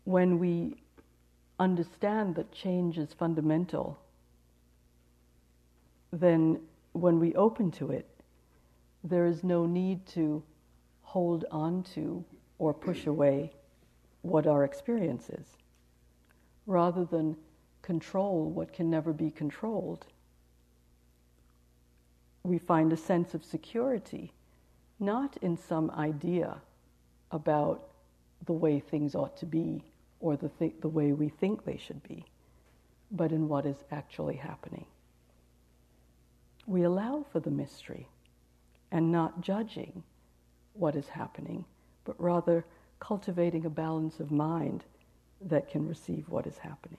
When 0.05 0.39
we 0.39 0.77
understand 1.59 2.35
that 2.37 2.51
change 2.53 2.99
is 2.99 3.13
fundamental, 3.13 3.99
then 6.13 6.61
when 6.93 7.21
we 7.21 7.35
open 7.35 7.71
to 7.73 7.91
it, 7.91 8.09
there 9.05 9.27
is 9.27 9.45
no 9.45 9.67
need 9.67 10.07
to 10.07 10.43
hold 11.11 11.45
on 11.51 11.83
to 11.83 12.25
or 12.61 12.73
push 12.73 13.05
away 13.09 13.51
what 14.23 14.47
our 14.47 14.63
experience 14.63 15.29
is. 15.29 15.57
Rather 16.67 17.05
than 17.05 17.37
control 17.83 18.49
what 18.49 18.73
can 18.73 18.89
never 18.89 19.13
be 19.13 19.29
controlled, 19.29 20.07
we 22.45 22.59
find 22.59 22.93
a 22.93 22.97
sense 22.97 23.35
of 23.35 23.45
security, 23.45 24.33
not 25.01 25.37
in 25.39 25.57
some 25.57 25.91
idea 25.91 26.57
about 27.33 27.89
the 28.47 28.53
way 28.53 28.79
things 28.79 29.17
ought 29.17 29.37
to 29.37 29.47
be 29.47 29.83
or 30.21 30.37
the, 30.37 30.49
th- 30.61 30.75
the 30.81 30.89
way 30.89 31.11
we 31.11 31.29
think 31.29 31.65
they 31.65 31.77
should 31.77 32.01
be, 32.05 32.25
but 33.11 33.33
in 33.33 33.49
what 33.49 33.67
is 33.67 33.83
actually 33.91 34.37
happening. 34.37 34.87
We 36.69 36.85
allow 36.85 37.27
for 37.33 37.41
the 37.41 37.51
mystery 37.51 38.07
and 38.93 39.11
not 39.11 39.41
judging 39.41 40.05
what 40.75 40.97
is 40.97 41.09
happening, 41.09 41.65
but 42.05 42.21
rather 42.21 42.65
cultivating 42.99 43.65
a 43.65 43.71
balance 43.71 44.21
of 44.21 44.31
mind 44.31 44.85
that 45.41 45.71
can 45.71 45.89
receive 45.89 46.29
what 46.29 46.47
is 46.47 46.59
happening. 46.59 46.99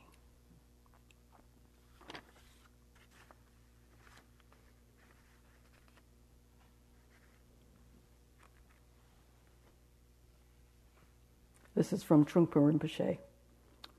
This 11.75 11.93
is 11.93 12.03
from 12.03 12.25
Trungpa 12.25 12.55
Rinpoche, 12.55 13.17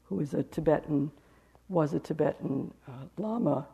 who 0.04 0.20
is 0.20 0.34
a 0.34 0.42
Tibetan, 0.42 1.10
was 1.68 1.94
a 1.94 1.98
Tibetan 1.98 2.72
uh, 2.86 3.06
Lama 3.16 3.66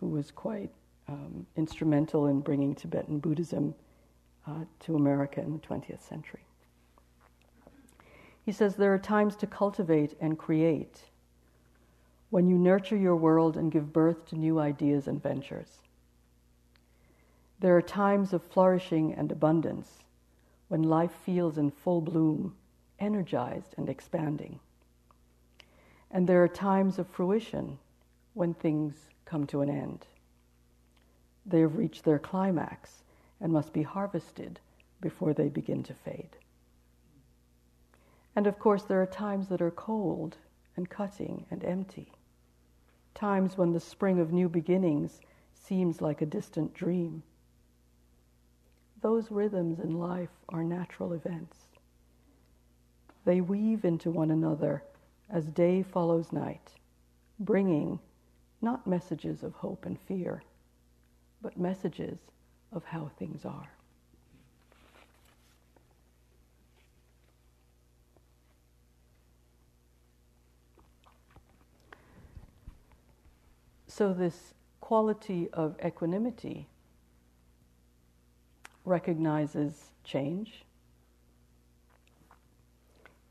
who 0.00 0.08
was 0.08 0.30
quite 0.32 0.70
um, 1.08 1.46
instrumental 1.56 2.26
in 2.26 2.40
bringing 2.40 2.74
Tibetan 2.74 3.20
Buddhism 3.20 3.74
uh, 4.46 4.64
to 4.80 4.96
America 4.96 5.40
in 5.40 5.52
the 5.52 5.58
20th 5.58 6.00
century. 6.00 6.44
He 8.44 8.52
says 8.52 8.74
there 8.74 8.92
are 8.92 8.98
times 8.98 9.36
to 9.36 9.46
cultivate 9.46 10.16
and 10.20 10.38
create 10.38 11.02
when 12.30 12.48
you 12.48 12.56
nurture 12.56 12.96
your 12.96 13.14
world 13.14 13.56
and 13.56 13.70
give 13.70 13.92
birth 13.92 14.26
to 14.26 14.36
new 14.36 14.58
ideas 14.58 15.06
and 15.06 15.22
ventures. 15.22 15.82
There 17.60 17.76
are 17.76 17.82
times 17.82 18.32
of 18.32 18.42
flourishing 18.42 19.12
and 19.12 19.30
abundance 19.30 19.98
when 20.68 20.82
life 20.82 21.12
feels 21.24 21.58
in 21.58 21.70
full 21.70 22.00
bloom, 22.00 22.56
energized 22.98 23.74
and 23.76 23.88
expanding. 23.88 24.58
And 26.10 26.26
there 26.26 26.42
are 26.42 26.48
times 26.48 26.98
of 26.98 27.06
fruition 27.06 27.78
when 28.34 28.54
things 28.54 28.94
come 29.24 29.46
to 29.48 29.60
an 29.60 29.68
end. 29.68 30.06
They 31.44 31.60
have 31.60 31.76
reached 31.76 32.04
their 32.04 32.18
climax 32.18 33.01
and 33.42 33.52
must 33.52 33.72
be 33.72 33.82
harvested 33.82 34.60
before 35.00 35.34
they 35.34 35.48
begin 35.48 35.82
to 35.82 35.92
fade. 35.92 36.36
And 38.36 38.46
of 38.46 38.58
course, 38.58 38.84
there 38.84 39.02
are 39.02 39.06
times 39.06 39.48
that 39.48 39.60
are 39.60 39.70
cold 39.70 40.38
and 40.76 40.88
cutting 40.88 41.44
and 41.50 41.62
empty, 41.64 42.12
times 43.14 43.58
when 43.58 43.72
the 43.72 43.80
spring 43.80 44.20
of 44.20 44.32
new 44.32 44.48
beginnings 44.48 45.20
seems 45.52 46.00
like 46.00 46.22
a 46.22 46.26
distant 46.26 46.72
dream. 46.72 47.24
Those 49.02 49.30
rhythms 49.30 49.80
in 49.80 49.98
life 49.98 50.30
are 50.48 50.62
natural 50.62 51.12
events. 51.12 51.56
They 53.24 53.40
weave 53.40 53.84
into 53.84 54.10
one 54.10 54.30
another 54.30 54.84
as 55.28 55.46
day 55.46 55.82
follows 55.82 56.32
night, 56.32 56.70
bringing 57.40 57.98
not 58.60 58.86
messages 58.86 59.42
of 59.42 59.54
hope 59.54 59.84
and 59.84 59.98
fear, 59.98 60.42
but 61.42 61.58
messages 61.58 62.20
of 62.72 62.84
how 62.84 63.10
things 63.18 63.44
are. 63.44 63.70
So, 73.86 74.14
this 74.14 74.54
quality 74.80 75.48
of 75.52 75.76
equanimity 75.84 76.66
recognizes 78.86 79.90
change, 80.02 80.64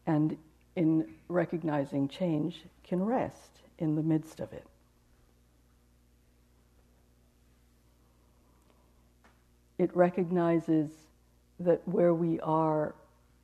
and 0.06 0.38
in 0.76 1.08
recognizing 1.28 2.08
change, 2.08 2.64
can 2.84 3.04
rest 3.04 3.62
in 3.80 3.96
the 3.96 4.04
midst 4.04 4.40
of 4.40 4.54
it. 4.54 4.66
It 9.82 9.96
recognizes 9.96 10.92
that 11.60 11.82
where 11.88 12.14
we 12.14 12.40
are 12.42 12.94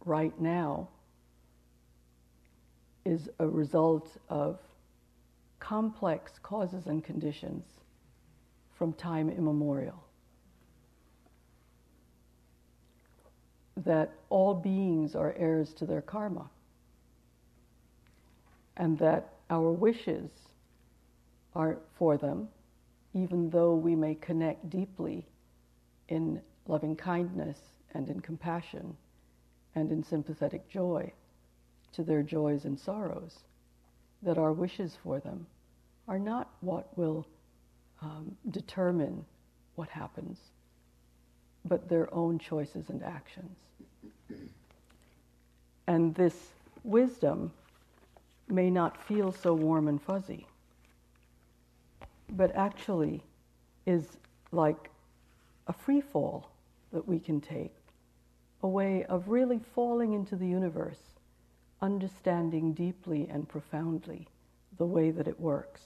right 0.05 0.39
now 0.39 0.87
is 3.05 3.27
a 3.39 3.47
result 3.47 4.15
of 4.29 4.59
complex 5.57 6.33
causes 6.43 6.85
and 6.85 7.03
conditions 7.03 7.65
from 8.77 8.93
time 8.93 9.31
immemorial. 9.31 10.03
That 13.75 14.11
all 14.29 14.53
beings 14.53 15.15
are 15.15 15.33
heirs 15.39 15.73
to 15.73 15.87
their 15.87 16.03
karma, 16.03 16.51
and 18.75 18.95
that 18.99 19.33
our 19.49 19.71
wishes 19.71 20.29
are 21.55 21.79
for 21.97 22.15
them, 22.15 22.47
even 23.15 23.49
though 23.49 23.73
we 23.73 23.95
may 23.95 24.13
connect 24.13 24.69
deeply 24.69 25.25
in 26.09 26.41
loving 26.67 26.95
kindness 26.95 27.57
and 27.93 28.09
in 28.09 28.19
compassion 28.19 28.95
and 29.75 29.91
in 29.91 30.03
sympathetic 30.03 30.67
joy 30.69 31.11
to 31.93 32.03
their 32.03 32.23
joys 32.23 32.65
and 32.65 32.79
sorrows, 32.79 33.39
that 34.21 34.37
our 34.37 34.53
wishes 34.53 34.97
for 35.03 35.19
them 35.19 35.45
are 36.07 36.19
not 36.19 36.49
what 36.61 36.95
will 36.97 37.25
um, 38.01 38.35
determine 38.51 39.25
what 39.75 39.89
happens, 39.89 40.39
but 41.65 41.89
their 41.89 42.13
own 42.13 42.39
choices 42.39 42.89
and 42.89 43.03
actions. 43.03 43.57
And 45.87 46.13
this 46.15 46.35
wisdom 46.83 47.51
may 48.47 48.69
not 48.69 49.01
feel 49.03 49.31
so 49.31 49.53
warm 49.53 49.87
and 49.87 50.01
fuzzy, 50.01 50.47
but 52.29 52.55
actually 52.55 53.23
is 53.85 54.05
like 54.51 54.89
a 55.67 55.73
free 55.73 56.01
fall 56.01 56.51
that 56.91 57.07
we 57.07 57.19
can 57.19 57.41
take, 57.41 57.75
a 58.63 58.67
way 58.67 59.03
of 59.05 59.27
really 59.27 59.59
falling 59.75 60.13
into 60.13 60.35
the 60.35 60.47
universe, 60.47 61.01
understanding 61.81 62.73
deeply 62.73 63.27
and 63.29 63.47
profoundly 63.47 64.27
the 64.77 64.85
way 64.85 65.11
that 65.11 65.27
it 65.27 65.39
works. 65.39 65.81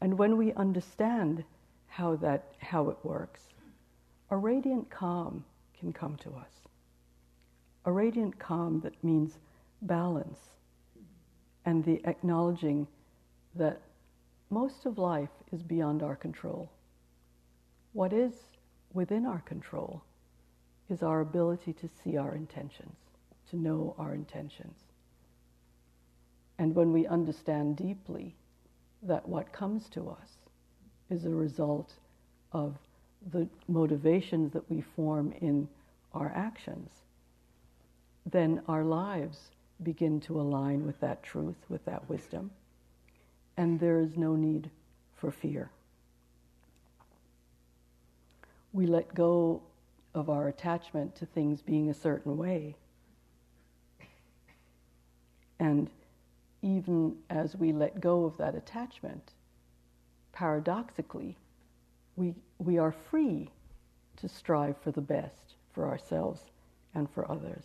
And 0.00 0.18
when 0.18 0.36
we 0.36 0.52
understand 0.54 1.44
how 1.86 2.16
that 2.16 2.52
how 2.58 2.90
it 2.90 2.98
works, 3.02 3.40
a 4.30 4.36
radiant 4.36 4.90
calm 4.90 5.44
can 5.78 5.92
come 5.92 6.16
to 6.16 6.30
us. 6.30 6.50
A 7.84 7.92
radiant 7.92 8.38
calm 8.38 8.80
that 8.80 9.04
means 9.04 9.38
balance 9.82 10.40
and 11.64 11.84
the 11.84 12.00
acknowledging 12.04 12.86
that 13.54 13.80
most 14.50 14.86
of 14.86 14.98
life 14.98 15.30
is 15.52 15.62
beyond 15.62 16.02
our 16.02 16.16
control. 16.16 16.70
What 17.92 18.12
is 18.12 18.32
within 18.94 19.26
our 19.26 19.40
control 19.40 20.02
is 20.88 21.02
our 21.02 21.20
ability 21.20 21.72
to 21.74 21.88
see 22.02 22.16
our 22.16 22.34
intentions, 22.34 22.96
to 23.50 23.56
know 23.56 23.94
our 23.98 24.14
intentions. 24.14 24.78
And 26.58 26.74
when 26.74 26.92
we 26.92 27.06
understand 27.06 27.76
deeply 27.76 28.34
that 29.02 29.28
what 29.28 29.52
comes 29.52 29.88
to 29.90 30.08
us 30.08 30.28
is 31.10 31.24
a 31.24 31.30
result 31.30 31.92
of 32.52 32.76
the 33.32 33.48
motivations 33.68 34.52
that 34.52 34.70
we 34.70 34.80
form 34.80 35.34
in 35.40 35.68
our 36.12 36.32
actions, 36.34 36.90
then 38.30 38.62
our 38.68 38.84
lives 38.84 39.50
begin 39.82 40.20
to 40.20 40.40
align 40.40 40.86
with 40.86 40.98
that 41.00 41.22
truth, 41.22 41.56
with 41.68 41.84
that 41.84 42.08
wisdom, 42.08 42.50
and 43.56 43.80
there 43.80 43.98
is 43.98 44.16
no 44.16 44.36
need 44.36 44.70
for 45.16 45.30
fear. 45.30 45.70
We 48.74 48.86
let 48.86 49.14
go 49.14 49.62
of 50.16 50.28
our 50.28 50.48
attachment 50.48 51.14
to 51.16 51.26
things 51.26 51.62
being 51.62 51.88
a 51.88 51.94
certain 51.94 52.36
way. 52.36 52.74
And 55.60 55.88
even 56.60 57.14
as 57.30 57.54
we 57.54 57.72
let 57.72 58.00
go 58.00 58.24
of 58.24 58.36
that 58.38 58.56
attachment, 58.56 59.30
paradoxically, 60.32 61.36
we, 62.16 62.34
we 62.58 62.78
are 62.78 62.90
free 62.90 63.48
to 64.16 64.28
strive 64.28 64.76
for 64.78 64.90
the 64.90 65.00
best 65.00 65.54
for 65.72 65.88
ourselves 65.88 66.40
and 66.96 67.08
for 67.08 67.30
others. 67.30 67.64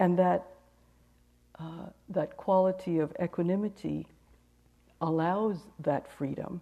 And 0.00 0.18
that, 0.18 0.46
uh, 1.60 1.90
that 2.08 2.36
quality 2.36 2.98
of 2.98 3.12
equanimity 3.22 4.08
allows 5.00 5.58
that 5.80 6.10
freedom 6.10 6.60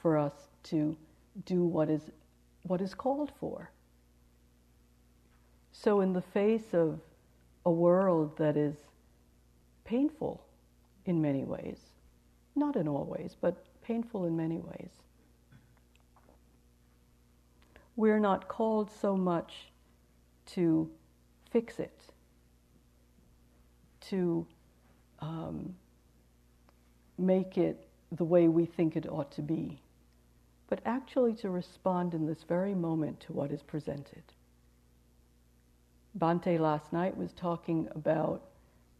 for 0.00 0.18
us 0.18 0.32
to 0.64 0.96
do 1.44 1.64
what 1.64 1.88
is, 1.88 2.02
what 2.62 2.80
is 2.80 2.94
called 2.94 3.30
for. 3.38 3.70
So, 5.72 6.00
in 6.00 6.12
the 6.12 6.22
face 6.22 6.72
of 6.72 7.00
a 7.66 7.70
world 7.70 8.36
that 8.38 8.56
is 8.56 8.74
painful 9.84 10.42
in 11.04 11.20
many 11.20 11.44
ways, 11.44 11.78
not 12.54 12.76
in 12.76 12.88
all 12.88 13.04
ways, 13.04 13.36
but 13.40 13.64
painful 13.82 14.24
in 14.24 14.36
many 14.36 14.58
ways, 14.58 14.90
we're 17.96 18.20
not 18.20 18.48
called 18.48 18.90
so 18.90 19.16
much 19.16 19.72
to 20.46 20.90
fix 21.50 21.78
it 21.78 21.98
to 24.00 24.46
um, 25.20 25.74
make 27.18 27.58
it 27.58 27.88
the 28.12 28.24
way 28.24 28.48
we 28.48 28.66
think 28.66 28.96
it 28.96 29.08
ought 29.08 29.32
to 29.32 29.42
be, 29.42 29.80
but 30.68 30.80
actually 30.84 31.34
to 31.34 31.50
respond 31.50 32.14
in 32.14 32.26
this 32.26 32.42
very 32.44 32.74
moment 32.74 33.20
to 33.20 33.32
what 33.32 33.50
is 33.50 33.62
presented. 33.62 34.22
Bhante 36.18 36.58
last 36.60 36.92
night 36.92 37.16
was 37.16 37.32
talking 37.32 37.88
about 37.94 38.42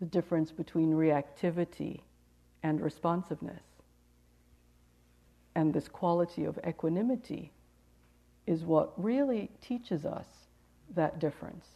the 0.01 0.07
difference 0.07 0.51
between 0.51 0.93
reactivity 0.93 2.01
and 2.62 2.81
responsiveness. 2.81 3.62
And 5.55 5.73
this 5.73 5.87
quality 5.87 6.45
of 6.45 6.59
equanimity 6.67 7.53
is 8.47 8.65
what 8.65 8.93
really 9.03 9.51
teaches 9.61 10.05
us 10.05 10.27
that 10.95 11.21
difference. 11.21 11.67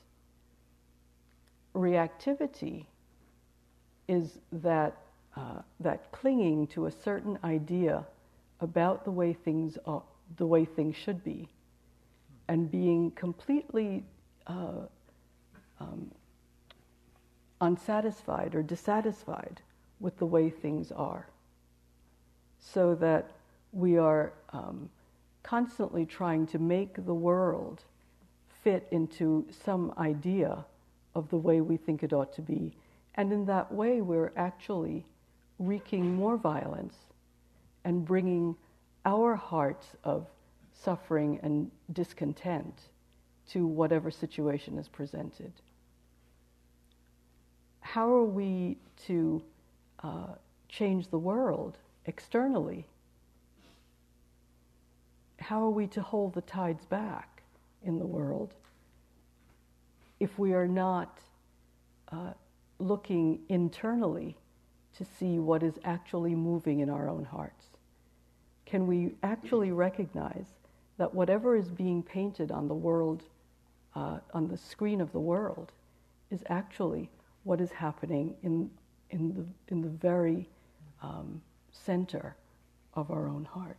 Reactivity 1.75 2.87
is 4.09 4.39
that, 4.51 4.97
uh, 5.37 5.61
that 5.81 6.11
clinging 6.13 6.67
to 6.69 6.87
a 6.87 6.91
certain 6.91 7.39
idea 7.45 8.05
about 8.61 9.05
the 9.05 9.11
way 9.11 9.33
things 9.33 9.79
are, 9.87 10.03
the 10.37 10.47
way 10.47 10.65
things 10.65 10.97
should 10.97 11.23
be, 11.23 11.49
and 12.49 12.71
being 12.71 13.11
completely 13.13 14.05
uh, 14.47 14.87
um, 15.81 16.11
unsatisfied 17.61 18.55
or 18.55 18.63
dissatisfied 18.63 19.61
with 20.01 20.17
the 20.19 20.27
way 20.27 20.51
things 20.51 20.93
are, 20.93 21.27
so 22.59 22.95
that 22.95 23.31
we 23.73 23.99
are 23.99 24.33
um, 24.53 24.89
constantly 25.43 26.05
trying 26.05 26.47
to 26.47 26.59
make 26.59 27.05
the 27.07 27.15
world 27.15 27.83
fit 28.65 28.87
into 28.91 29.47
some 29.65 29.93
idea 29.99 30.65
of 31.15 31.29
the 31.31 31.37
way 31.37 31.61
we 31.61 31.77
think 31.77 32.03
it 32.03 32.13
ought 32.13 32.33
to 32.35 32.43
be. 32.43 32.75
And 33.15 33.33
in 33.33 33.47
that 33.47 33.73
way, 33.73 34.01
we're 34.01 34.33
actually 34.37 35.05
wreaking 35.59 36.15
more 36.15 36.37
violence 36.37 36.95
and 37.85 38.05
bringing 38.05 38.57
our 39.05 39.35
hearts 39.35 39.87
of 40.05 40.27
suffering 40.73 41.41
and 41.43 41.71
discontent 41.93 42.75
to 43.51 43.67
whatever 43.67 44.11
situation 44.11 44.79
is 44.79 44.89
presented. 44.89 45.53
How 47.81 48.13
are 48.13 48.25
we 48.25 48.77
to 49.07 49.43
uh, 50.03 50.35
change 50.69 51.09
the 51.09 51.19
world 51.19 51.79
externally? 52.05 52.87
How 55.41 55.63
are 55.63 55.71
we 55.71 55.87
to 55.89 56.03
hold 56.03 56.35
the 56.35 56.43
tides 56.43 56.85
back 56.85 57.43
in 57.83 57.99
the 57.99 58.07
world 58.07 58.55
if 60.21 60.39
we 60.39 60.53
are 60.53 60.69
not 60.69 61.21
uh, 62.13 62.33
looking 62.79 63.41
internally 63.49 64.37
to 64.99 65.07
see 65.19 65.39
what 65.39 65.63
is 65.63 65.79
actually 65.85 66.35
moving 66.35 66.81
in 66.81 66.91
our 66.91 67.09
own 67.09 67.25
hearts? 67.25 67.67
Can 68.67 68.87
we 68.87 69.13
actually 69.23 69.71
recognize 69.71 70.47
that 70.99 71.15
whatever 71.15 71.57
is 71.57 71.69
being 71.69 72.03
painted 72.03 72.51
on 72.51 72.67
the 72.67 72.75
world, 72.75 73.23
uh, 73.95 74.19
on 74.35 74.49
the 74.49 74.57
screen 74.57 75.01
of 75.01 75.13
the 75.13 75.21
world, 75.21 75.71
is 76.31 76.43
actually 76.49 77.09
what 77.45 77.61
is 77.61 77.71
happening 77.71 78.35
in, 78.43 78.69
in, 79.11 79.35
the, 79.35 79.73
in 79.73 79.81
the 79.81 79.89
very 79.89 80.49
um, 81.01 81.41
center 81.71 82.35
of 82.95 83.11
our 83.13 83.29
own 83.29 83.45
heart? 83.45 83.79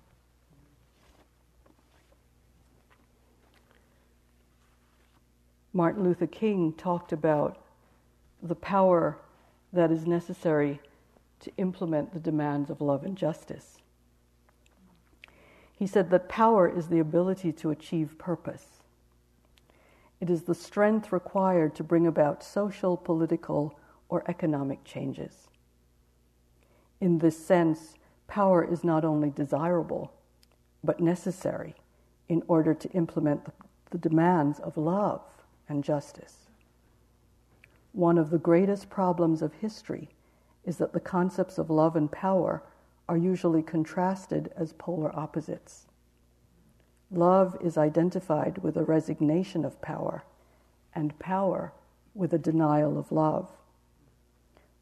Martin 5.74 6.04
Luther 6.04 6.28
King 6.28 6.74
talked 6.74 7.12
about 7.12 7.62
the 8.42 8.56
power 8.56 9.18
that 9.74 9.92
is 9.92 10.08
necessary 10.08 10.80
to 11.40 11.52
implement 11.58 12.14
the 12.14 12.20
demands 12.20 12.70
of 12.70 12.82
love 12.82 13.04
and 13.04 13.18
justice. 13.18 13.78
He 15.76 15.88
said 15.88 16.10
that 16.10 16.28
power 16.28 16.68
is 16.68 16.88
the 16.88 17.00
ability 17.00 17.54
to 17.54 17.70
achieve 17.70 18.18
purpose. 18.18 18.66
It 20.20 20.30
is 20.30 20.44
the 20.44 20.56
strength 20.56 21.14
required 21.14 21.74
to 21.76 21.84
bring 21.84 22.06
about 22.06 22.44
social, 22.44 22.98
political, 22.98 23.80
or 24.10 24.24
economic 24.28 24.84
changes. 24.84 25.48
In 27.00 27.20
this 27.20 27.44
sense, 27.44 27.96
power 28.28 28.64
is 28.64 28.84
not 28.84 29.06
only 29.06 29.30
desirable, 29.30 30.12
but 30.84 31.00
necessary 31.00 31.76
in 32.28 32.44
order 32.48 32.74
to 32.74 32.90
implement 32.90 33.46
the, 33.46 33.54
the 33.92 33.98
demands 33.98 34.60
of 34.60 34.76
love 34.76 35.22
and 35.70 35.84
justice. 35.84 36.50
One 37.94 38.18
of 38.18 38.30
the 38.30 38.38
greatest 38.38 38.90
problems 38.90 39.42
of 39.42 39.54
history 39.54 40.10
is 40.66 40.78
that 40.78 40.94
the 40.94 41.00
concepts 41.00 41.58
of 41.58 41.70
love 41.70 41.96
and 41.96 42.12
power 42.12 42.64
are 43.08 43.18
usually 43.18 43.64
contrasted 43.64 44.52
as 44.56 44.74
polar 44.74 45.16
opposites. 45.16 45.88
Love 47.12 47.58
is 47.60 47.78
identified 47.78 48.60
with 48.60 48.78
a 48.78 48.84
resignation 48.84 49.66
of 49.66 49.82
power, 49.82 50.24
and 50.94 51.18
power 51.18 51.74
with 52.14 52.34
a 52.34 52.38
denial 52.38 53.00
of 53.00 53.12
love. 53.12 53.50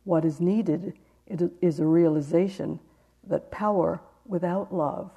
What 0.03 0.25
is 0.25 0.41
needed 0.41 0.93
is 1.25 1.79
a 1.79 1.85
realization 1.85 2.79
that 3.25 3.51
power 3.51 4.01
without 4.25 4.73
love 4.73 5.11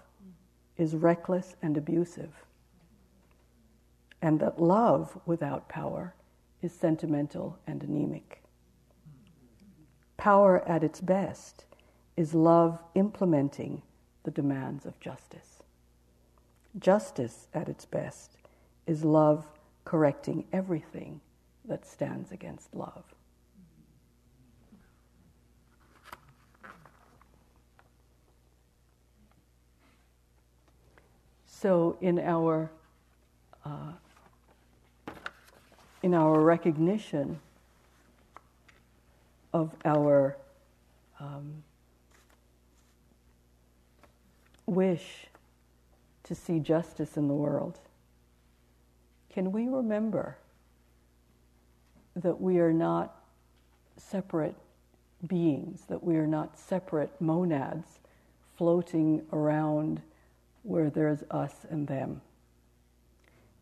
is 0.77 0.95
reckless 0.95 1.57
and 1.63 1.77
abusive, 1.77 2.45
and 4.23 4.39
that 4.41 4.61
love 4.61 5.19
without 5.27 5.69
power 5.69 6.15
is 6.63 6.73
sentimental 6.73 7.59
and 7.67 7.83
anemic. 7.83 8.43
Power 10.21 10.63
at 10.69 10.85
its 10.85 11.01
best 11.01 11.65
is 12.15 12.35
love 12.35 12.79
implementing 12.95 13.81
the 14.25 14.31
demands 14.31 14.85
of 14.85 15.01
justice. 15.01 15.63
Justice 16.79 17.49
at 17.55 17.71
its 17.71 17.87
best 17.87 18.37
is 18.87 19.03
love 19.03 19.47
correcting 19.87 20.45
everything 20.53 21.23
that 21.65 21.87
stands 21.87 22.33
against 22.33 22.75
love. 22.75 23.03
So, 31.47 31.97
in 32.03 32.19
our 32.19 32.71
uh, 33.65 33.93
in 36.03 36.13
our 36.13 36.41
recognition 36.41 37.41
of 39.53 39.75
our 39.85 40.37
um, 41.19 41.63
wish 44.67 45.27
to 46.23 46.35
see 46.35 46.61
justice 46.61 47.17
in 47.17 47.29
the 47.29 47.35
world, 47.35 47.79
can 49.31 49.53
we 49.53 49.67
remember 49.69 50.37
that 52.17 52.41
we 52.41 52.59
are 52.59 52.73
not 52.73 53.17
separate 53.97 54.55
beings, 55.27 55.83
that 55.89 56.03
we 56.03 56.17
are 56.17 56.27
not 56.27 56.59
separate 56.59 57.11
monads 57.21 57.99
floating 58.57 59.23
around 59.33 60.01
where 60.63 60.91
there's 60.91 61.23
us 61.31 61.67
and 61.71 61.87
them? 61.87 62.21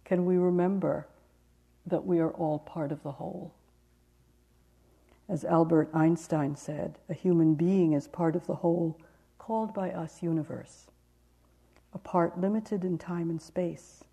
Can 0.04 0.24
we 0.24 0.36
remember 0.36 1.06
that 1.86 2.04
we 2.04 2.18
are 2.18 2.30
all 2.30 2.58
part 2.58 2.92
of 2.92 3.02
the 3.02 3.12
whole? 3.12 3.52
As 5.28 5.44
Albert 5.44 5.90
Einstein 5.92 6.56
said, 6.56 6.98
a 7.08 7.14
human 7.14 7.54
being 7.54 7.92
is 7.92 8.08
part 8.08 8.34
of 8.34 8.46
the 8.46 8.56
whole 8.56 8.98
called 9.38 9.74
by 9.74 9.90
us 9.90 10.22
universe, 10.22 10.86
a 11.92 11.98
part 11.98 12.40
limited 12.40 12.82
in 12.82 12.96
time 12.96 13.28
and 13.28 13.40
space. 13.40 14.04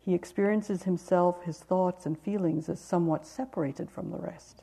He 0.00 0.14
experiences 0.14 0.84
himself, 0.84 1.42
his 1.42 1.58
thoughts, 1.58 2.06
and 2.06 2.18
feelings 2.18 2.68
as 2.68 2.80
somewhat 2.80 3.26
separated 3.26 3.90
from 3.90 4.10
the 4.10 4.18
rest, 4.18 4.62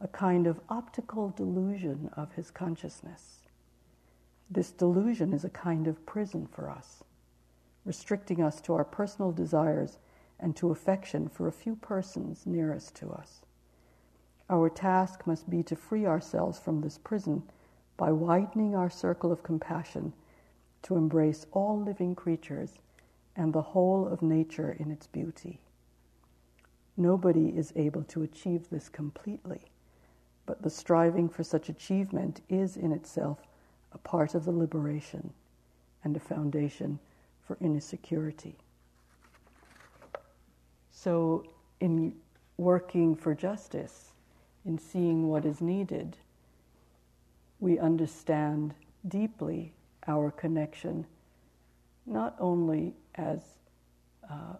a 0.00 0.08
kind 0.08 0.46
of 0.46 0.60
optical 0.68 1.30
delusion 1.30 2.10
of 2.14 2.32
his 2.32 2.50
consciousness. 2.50 3.42
This 4.50 4.70
delusion 4.70 5.32
is 5.32 5.44
a 5.44 5.50
kind 5.50 5.86
of 5.86 6.04
prison 6.04 6.46
for 6.46 6.68
us, 6.68 7.04
restricting 7.84 8.42
us 8.42 8.60
to 8.62 8.74
our 8.74 8.84
personal 8.84 9.32
desires 9.32 9.98
and 10.38 10.54
to 10.56 10.70
affection 10.70 11.28
for 11.28 11.48
a 11.48 11.52
few 11.52 11.76
persons 11.76 12.46
nearest 12.46 12.94
to 12.96 13.10
us. 13.10 13.42
Our 14.50 14.70
task 14.70 15.26
must 15.26 15.50
be 15.50 15.62
to 15.64 15.76
free 15.76 16.06
ourselves 16.06 16.58
from 16.58 16.80
this 16.80 16.98
prison 16.98 17.42
by 17.96 18.12
widening 18.12 18.74
our 18.74 18.88
circle 18.88 19.30
of 19.30 19.42
compassion 19.42 20.14
to 20.82 20.96
embrace 20.96 21.46
all 21.52 21.78
living 21.78 22.14
creatures 22.14 22.78
and 23.36 23.52
the 23.52 23.62
whole 23.62 24.06
of 24.06 24.22
nature 24.22 24.76
in 24.78 24.90
its 24.90 25.06
beauty. 25.06 25.60
Nobody 26.96 27.48
is 27.48 27.72
able 27.76 28.02
to 28.04 28.22
achieve 28.22 28.68
this 28.70 28.88
completely, 28.88 29.60
but 30.46 30.62
the 30.62 30.70
striving 30.70 31.28
for 31.28 31.42
such 31.42 31.68
achievement 31.68 32.40
is 32.48 32.76
in 32.76 32.92
itself 32.92 33.38
a 33.92 33.98
part 33.98 34.34
of 34.34 34.44
the 34.44 34.52
liberation 34.52 35.32
and 36.04 36.16
a 36.16 36.20
foundation 36.20 36.98
for 37.42 37.56
inner 37.60 37.80
security. 37.80 38.56
So, 40.90 41.44
in 41.80 42.14
working 42.56 43.14
for 43.14 43.34
justice, 43.34 44.12
in 44.68 44.78
seeing 44.78 45.28
what 45.28 45.46
is 45.46 45.62
needed, 45.62 46.14
we 47.58 47.78
understand 47.78 48.74
deeply 49.08 49.72
our 50.06 50.30
connection, 50.30 51.06
not 52.06 52.36
only 52.38 52.92
as 53.14 53.40
uh, 54.30 54.54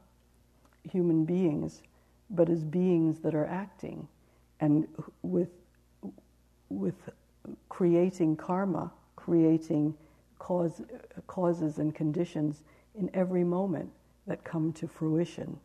human 0.90 1.26
beings, 1.26 1.82
but 2.30 2.48
as 2.48 2.64
beings 2.64 3.18
that 3.20 3.34
are 3.34 3.46
acting 3.46 4.08
and 4.60 4.88
with, 5.22 5.50
with 6.70 6.96
creating 7.68 8.34
karma, 8.34 8.90
creating 9.14 9.94
cause, 10.38 10.80
causes 11.26 11.78
and 11.78 11.94
conditions 11.94 12.62
in 12.98 13.10
every 13.12 13.44
moment 13.44 13.90
that 14.26 14.42
come 14.42 14.72
to 14.72 14.88
fruition 14.88 15.58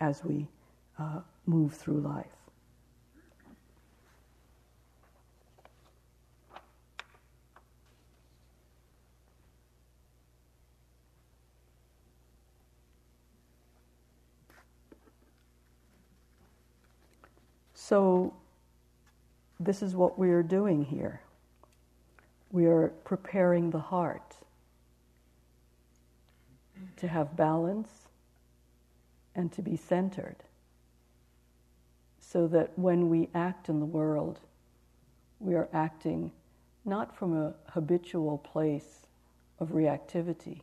as 0.00 0.24
we 0.24 0.46
uh, 0.98 1.20
move 1.46 1.74
through 1.74 2.00
life. 2.00 2.39
So, 17.90 18.34
this 19.58 19.82
is 19.82 19.96
what 19.96 20.16
we 20.16 20.30
are 20.30 20.44
doing 20.44 20.84
here. 20.84 21.22
We 22.52 22.66
are 22.66 22.92
preparing 23.02 23.70
the 23.70 23.80
heart 23.80 24.36
to 26.98 27.08
have 27.08 27.34
balance 27.34 27.88
and 29.34 29.50
to 29.50 29.60
be 29.60 29.76
centered 29.76 30.36
so 32.20 32.46
that 32.46 32.78
when 32.78 33.08
we 33.08 33.28
act 33.34 33.68
in 33.68 33.80
the 33.80 33.86
world, 33.86 34.38
we 35.40 35.56
are 35.56 35.68
acting 35.72 36.30
not 36.84 37.16
from 37.16 37.36
a 37.36 37.54
habitual 37.70 38.38
place 38.38 39.08
of 39.58 39.70
reactivity, 39.70 40.60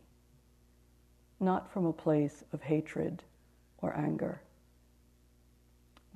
not 1.42 1.70
from 1.74 1.86
a 1.86 1.92
place 1.92 2.46
of 2.54 2.62
hatred 2.62 3.22
or 3.82 3.94
anger 3.98 4.40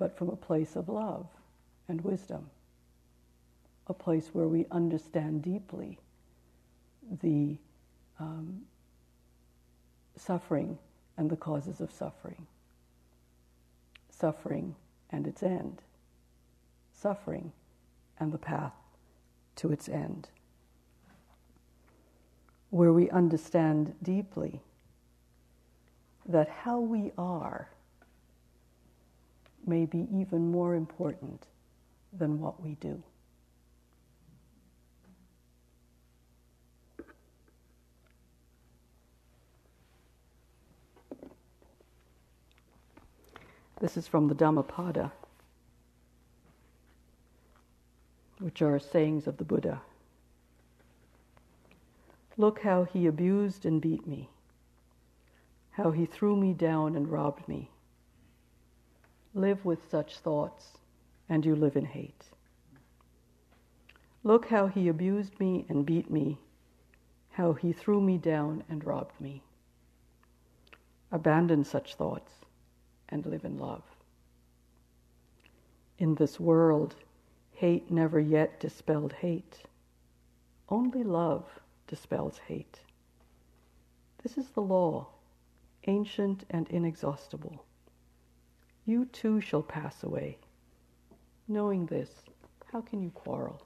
but 0.02 0.18
from 0.18 0.30
a 0.30 0.34
place 0.36 0.74
of 0.74 0.88
love 0.88 1.28
and 1.86 2.00
wisdom, 2.00 2.50
a 3.86 3.94
place 3.94 4.30
where 4.32 4.48
we 4.48 4.66
understand 4.72 5.42
deeply 5.42 5.96
the 7.22 7.56
um, 8.18 8.62
suffering 10.16 10.76
and 11.16 11.30
the 11.30 11.36
causes 11.36 11.80
of 11.80 11.88
suffering, 11.92 12.48
suffering 14.10 14.74
and 15.10 15.28
its 15.28 15.40
end, 15.40 15.80
suffering 16.92 17.52
and 18.18 18.32
the 18.32 18.38
path 18.38 18.74
to 19.54 19.70
its 19.70 19.88
end, 19.88 20.26
where 22.70 22.92
we 22.92 23.08
understand 23.10 23.94
deeply 24.02 24.60
that 26.26 26.48
how 26.48 26.80
we 26.80 27.12
are 27.16 27.68
may 29.66 29.86
be 29.86 30.06
even 30.12 30.50
more 30.50 30.74
important 30.74 31.46
than 32.12 32.40
what 32.40 32.62
we 32.62 32.74
do. 32.74 33.02
This 43.80 43.96
is 43.96 44.06
from 44.06 44.28
the 44.28 44.34
Dhammapada, 44.34 45.10
which 48.38 48.62
are 48.62 48.78
sayings 48.78 49.26
of 49.26 49.38
the 49.38 49.44
Buddha. 49.44 49.82
Look 52.36 52.60
how 52.60 52.84
he 52.84 53.06
abused 53.06 53.66
and 53.66 53.80
beat 53.80 54.06
me, 54.06 54.30
how 55.72 55.90
he 55.90 56.06
threw 56.06 56.36
me 56.36 56.52
down 56.52 56.94
and 56.94 57.10
robbed 57.10 57.48
me 57.48 57.70
live 59.34 59.64
with 59.64 59.90
such 59.90 60.18
thoughts, 60.18 60.78
and 61.28 61.44
you 61.44 61.56
live 61.56 61.76
in 61.76 61.86
hate. 61.86 62.24
Look 64.24 64.46
how 64.46 64.66
he 64.66 64.88
abused 64.88 65.40
me 65.40 65.64
and 65.68 65.86
beat 65.86 66.10
me, 66.10 66.38
how 67.30 67.54
he 67.54 67.72
threw 67.72 68.00
me 68.00 68.18
down 68.18 68.62
and 68.68 68.84
robbed 68.84 69.20
me. 69.20 69.42
Abandon 71.10 71.64
such 71.64 71.94
thoughts 71.94 72.32
and 73.08 73.26
live 73.26 73.44
in 73.44 73.58
love. 73.58 73.82
In 75.98 76.14
this 76.14 76.38
world, 76.38 76.94
hate 77.52 77.90
never 77.90 78.20
yet 78.20 78.60
dispelled 78.60 79.12
hate. 79.12 79.62
Only 80.68 81.02
love 81.02 81.44
dispels 81.86 82.38
hate. 82.48 82.80
This 84.22 84.38
is 84.38 84.48
the 84.50 84.62
law, 84.62 85.08
ancient 85.86 86.44
and 86.50 86.68
inexhaustible. 86.70 87.64
You 88.84 89.04
too 89.06 89.40
shall 89.40 89.62
pass 89.62 90.02
away. 90.02 90.38
Knowing 91.48 91.86
this, 91.86 92.10
how 92.72 92.80
can 92.80 93.02
you 93.02 93.10
quarrel? 93.10 93.62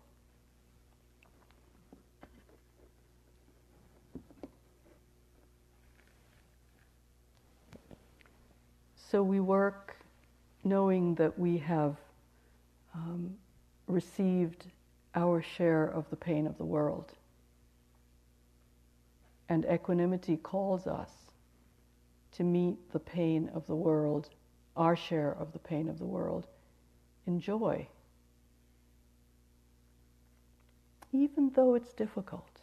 So 8.97 9.23
we 9.23 9.41
work 9.41 9.97
knowing 10.65 11.15
that 11.15 11.39
we 11.39 11.57
have 11.59 11.97
um, 12.95 13.35
received 13.87 14.67
our 15.15 15.41
share 15.41 15.87
of 15.87 16.11
the 16.11 16.17
pain 16.17 16.47
of 16.47 16.59
the 16.59 16.65
world. 16.65 17.13
And 19.49 19.65
equanimity 19.65 20.37
calls 20.37 20.87
us 20.87 21.11
to 22.33 22.43
meet 22.43 22.93
the 22.93 22.99
pain 22.99 23.49
of 23.55 23.67
the 23.67 23.77
world, 23.77 24.29
our 24.77 24.97
share 24.97 25.35
of 25.39 25.53
the 25.53 25.59
pain 25.59 25.89
of 25.89 25.99
the 25.99 26.05
world, 26.05 26.47
in 27.27 27.41
joy. 27.41 27.87
Even 31.13 31.51
though 31.55 31.75
it's 31.75 31.93
difficult, 31.93 32.61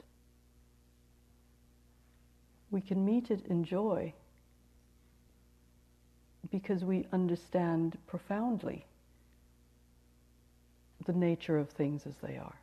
we 2.72 2.82
can 2.82 3.04
meet 3.04 3.32
it 3.32 3.46
in 3.48 3.64
joy 3.64 4.14
because 6.52 6.84
we 6.84 7.06
understand 7.12 7.98
profoundly 8.06 8.86
the 11.06 11.14
nature 11.14 11.58
of 11.58 11.70
things 11.70 12.06
as 12.06 12.16
they 12.18 12.38
are. 12.38 12.56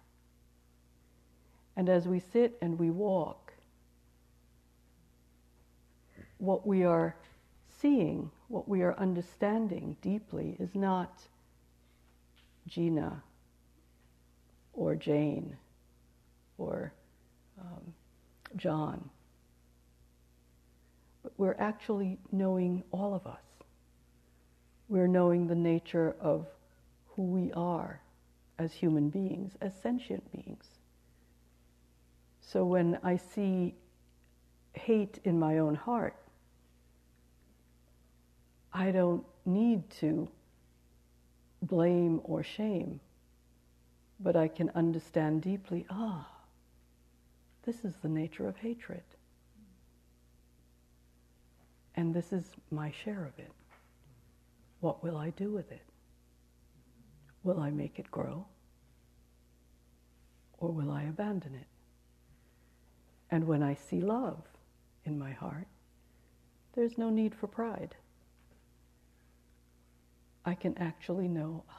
And 1.77 1.89
as 1.89 2.07
we 2.07 2.21
sit 2.21 2.57
and 2.61 2.79
we 2.79 2.91
walk, 2.91 3.53
what 6.39 6.67
we 6.67 6.85
are 6.85 7.15
seeing, 7.81 8.31
what 8.51 8.69
we 8.69 8.83
are 8.83 8.99
understanding 8.99 9.97
deeply 10.03 10.57
is 10.59 10.75
not 10.75 11.21
Gina 12.67 13.23
or 14.73 14.97
Jane 14.97 15.57
or 16.59 16.93
um, 17.61 17.95
John, 18.57 19.09
but 21.23 21.33
we're 21.37 21.57
actually 21.61 22.19
knowing 22.33 22.83
all 22.91 23.15
of 23.15 23.25
us. 23.25 23.45
We're 24.89 25.07
knowing 25.07 25.47
the 25.47 25.55
nature 25.55 26.17
of 26.21 26.49
who 27.11 27.23
we 27.23 27.53
are 27.53 28.01
as 28.59 28.73
human 28.73 29.11
beings, 29.11 29.53
as 29.61 29.73
sentient 29.81 30.25
beings. 30.33 30.67
So 32.41 32.65
when 32.65 32.99
I 33.05 33.17
see 33.17 33.77
hate 34.75 35.21
in 35.23 35.39
my 35.39 35.59
own 35.59 35.77
heart, 35.77 36.20
I 38.73 38.91
don't 38.91 39.25
need 39.45 39.89
to 40.01 40.29
blame 41.63 42.21
or 42.25 42.43
shame, 42.43 43.01
but 44.21 44.37
I 44.37 44.49
can 44.49 44.71
understand 44.75 45.43
deeply 45.43 45.87
ah, 45.91 46.27
this 47.65 47.85
is 47.85 47.97
the 47.97 48.09
nature 48.09 48.49
of 48.49 48.57
hatred. 48.57 49.03
And 51.97 52.15
this 52.15 52.33
is 52.33 52.45
my 52.71 52.93
share 53.05 53.25
of 53.25 53.39
it. 53.39 53.53
What 54.81 55.03
will 55.03 55.17
I 55.17 55.31
do 55.31 55.51
with 55.51 55.71
it? 55.71 55.83
Will 57.43 57.61
I 57.61 57.71
make 57.71 57.99
it 57.99 58.11
grow? 58.11 58.47
Or 60.59 60.71
will 60.71 60.91
I 60.91 61.03
abandon 61.03 61.55
it? 61.55 61.67
And 63.31 63.47
when 63.47 63.63
I 63.63 63.75
see 63.75 64.01
love 64.01 64.43
in 65.05 65.19
my 65.19 65.33
heart, 65.33 65.67
there's 66.75 66.97
no 66.97 67.11
need 67.11 67.35
for 67.35 67.47
pride. 67.47 67.95
I 70.45 70.55
can 70.55 70.77
actually 70.79 71.29
know, 71.29 71.65
ah, 71.69 71.75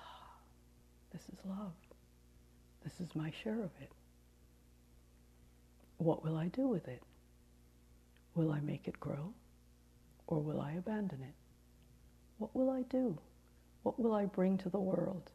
this 1.12 1.22
is 1.24 1.40
love. 1.46 1.74
This 2.84 3.00
is 3.00 3.16
my 3.16 3.32
share 3.44 3.64
of 3.64 3.72
it. 3.82 3.92
What 5.98 6.24
will 6.24 6.36
I 6.36 6.48
do 6.48 6.68
with 6.68 6.88
it? 6.88 7.04
Will 8.36 8.52
I 8.52 8.60
make 8.60 8.88
it 8.88 9.00
grow? 9.00 9.34
Or 10.28 10.40
will 10.40 10.62
I 10.62 10.74
abandon 10.74 11.22
it? 11.22 11.36
What 12.38 12.56
will 12.56 12.70
I 12.70 12.84
do? 12.84 13.18
What 13.84 14.00
will 14.00 14.14
I 14.14 14.26
bring 14.26 14.58
to 14.60 14.70
the 14.70 14.80
world? 14.80 15.30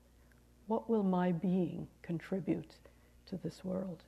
What 0.67 0.89
will 0.89 1.03
my 1.03 1.33
being 1.33 1.87
contribute 2.03 2.75
to 3.27 3.37
this 3.37 3.65
world? 3.65 4.03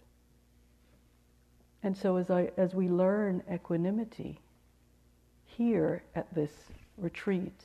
And 1.83 1.97
so 1.97 2.17
as, 2.17 2.31
I, 2.31 2.51
as 2.57 2.75
we 2.75 2.89
learn 2.89 3.43
equanimity 3.53 4.41
here 5.45 6.03
at 6.15 6.33
this 6.35 6.51
retreat, 6.97 7.65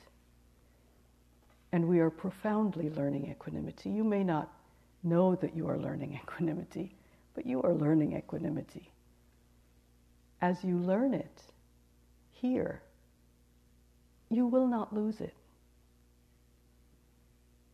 and 1.73 1.87
we 1.87 1.99
are 1.99 2.11
profoundly 2.11 2.91
learning 2.91 3.31
equanimity, 3.31 3.89
you 3.89 4.03
may 4.03 4.23
not 4.23 4.53
know 5.01 5.35
that 5.35 5.55
you 5.55 5.67
are 5.67 5.77
learning 5.77 6.13
equanimity, 6.23 6.95
but 7.33 7.47
you 7.47 7.61
are 7.63 7.73
learning 7.73 8.15
equanimity. 8.15 8.91
As 10.39 10.63
you 10.63 10.77
learn 10.77 11.15
it 11.15 11.41
here, 12.31 12.83
you 14.29 14.45
will 14.45 14.67
not 14.67 14.93
lose 14.93 15.19
it. 15.19 15.33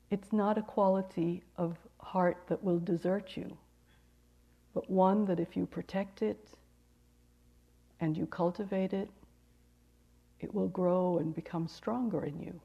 It's 0.09 0.31
not 0.31 0.57
a 0.57 0.61
quality 0.61 1.43
of 1.57 1.77
heart 1.99 2.37
that 2.47 2.63
will 2.63 2.79
desert 2.79 3.35
you, 3.35 3.57
but 4.73 4.89
one 4.89 5.25
that 5.25 5.41
if 5.41 5.57
you 5.57 5.65
protect 5.65 6.21
it 6.21 6.51
and 7.99 8.15
you 8.15 8.25
cultivate 8.25 8.93
it, 8.93 9.09
it 10.39 10.53
will 10.55 10.69
grow 10.69 11.17
and 11.17 11.35
become 11.35 11.67
stronger 11.67 12.23
in 12.23 12.39
you. 12.39 12.61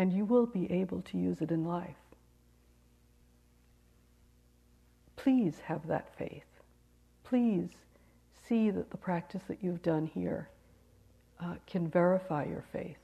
And 0.00 0.14
you 0.14 0.24
will 0.24 0.46
be 0.46 0.72
able 0.72 1.02
to 1.02 1.18
use 1.18 1.42
it 1.42 1.50
in 1.50 1.66
life. 1.66 2.02
Please 5.16 5.58
have 5.66 5.86
that 5.88 6.16
faith. 6.16 6.62
Please 7.22 7.68
see 8.48 8.70
that 8.70 8.90
the 8.90 8.96
practice 8.96 9.42
that 9.46 9.62
you've 9.62 9.82
done 9.82 10.06
here 10.06 10.48
uh, 11.38 11.56
can 11.66 11.86
verify 11.86 12.46
your 12.46 12.64
faith, 12.72 12.96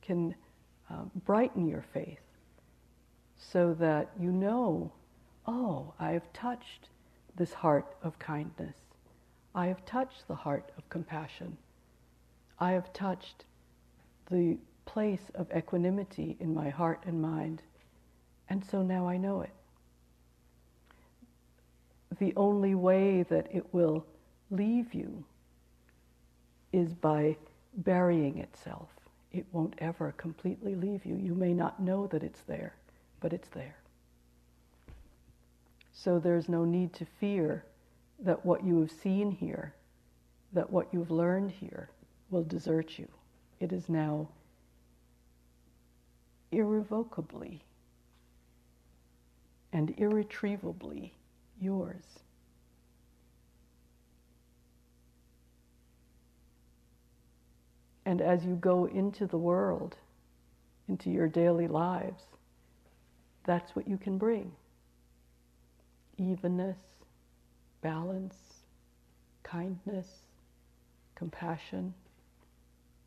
can 0.00 0.34
um, 0.88 1.10
brighten 1.26 1.68
your 1.68 1.84
faith 1.92 2.24
so 3.36 3.74
that 3.74 4.08
you 4.18 4.32
know, 4.32 4.90
oh, 5.46 5.92
I 6.00 6.12
have 6.12 6.32
touched 6.32 6.88
this 7.36 7.52
heart 7.52 7.96
of 8.02 8.18
kindness. 8.18 8.76
I 9.54 9.66
have 9.66 9.84
touched 9.84 10.26
the 10.26 10.34
heart 10.34 10.72
of 10.78 10.88
compassion. 10.88 11.58
I 12.58 12.72
have 12.72 12.94
touched 12.94 13.44
the 14.30 14.56
place 14.86 15.30
of 15.34 15.50
equanimity 15.56 16.36
in 16.40 16.54
my 16.54 16.68
heart 16.70 17.00
and 17.06 17.20
mind, 17.20 17.62
and 18.48 18.64
so 18.64 18.82
now 18.82 19.08
I 19.08 19.16
know 19.16 19.42
it. 19.42 19.52
The 22.18 22.32
only 22.36 22.74
way 22.74 23.24
that 23.24 23.48
it 23.52 23.72
will 23.72 24.06
leave 24.50 24.94
you 24.94 25.24
is 26.72 26.92
by 26.94 27.36
burying 27.76 28.38
itself 28.38 28.88
it 29.34 29.46
won't 29.50 29.74
ever 29.78 30.12
completely 30.16 30.76
leave 30.76 31.04
you. 31.04 31.16
You 31.16 31.34
may 31.34 31.52
not 31.52 31.80
know 31.80 32.06
that 32.06 32.22
it's 32.22 32.42
there, 32.42 32.76
but 33.20 33.32
it's 33.32 33.48
there. 33.48 33.76
So 35.92 36.20
there's 36.20 36.48
no 36.48 36.64
need 36.64 36.92
to 36.94 37.06
fear 37.18 37.64
that 38.20 38.46
what 38.46 38.64
you 38.64 38.80
have 38.80 38.92
seen 38.92 39.32
here, 39.32 39.74
that 40.52 40.70
what 40.70 40.86
you've 40.92 41.10
learned 41.10 41.50
here, 41.50 41.90
will 42.30 42.44
desert 42.44 42.96
you. 42.96 43.08
It 43.58 43.72
is 43.72 43.88
now 43.88 44.28
irrevocably 46.54 47.62
and 49.72 49.90
irretrievably 49.98 51.14
yours. 51.60 52.04
And 58.06 58.20
as 58.20 58.44
you 58.44 58.54
go 58.56 58.84
into 58.84 59.26
the 59.26 59.38
world, 59.38 59.96
into 60.88 61.10
your 61.10 61.26
daily 61.26 61.66
lives, 61.66 62.22
that's 63.44 63.74
what 63.74 63.88
you 63.88 63.96
can 63.96 64.18
bring 64.18 64.52
evenness, 66.16 66.78
balance, 67.82 68.36
kindness, 69.42 70.06
compassion, 71.16 71.92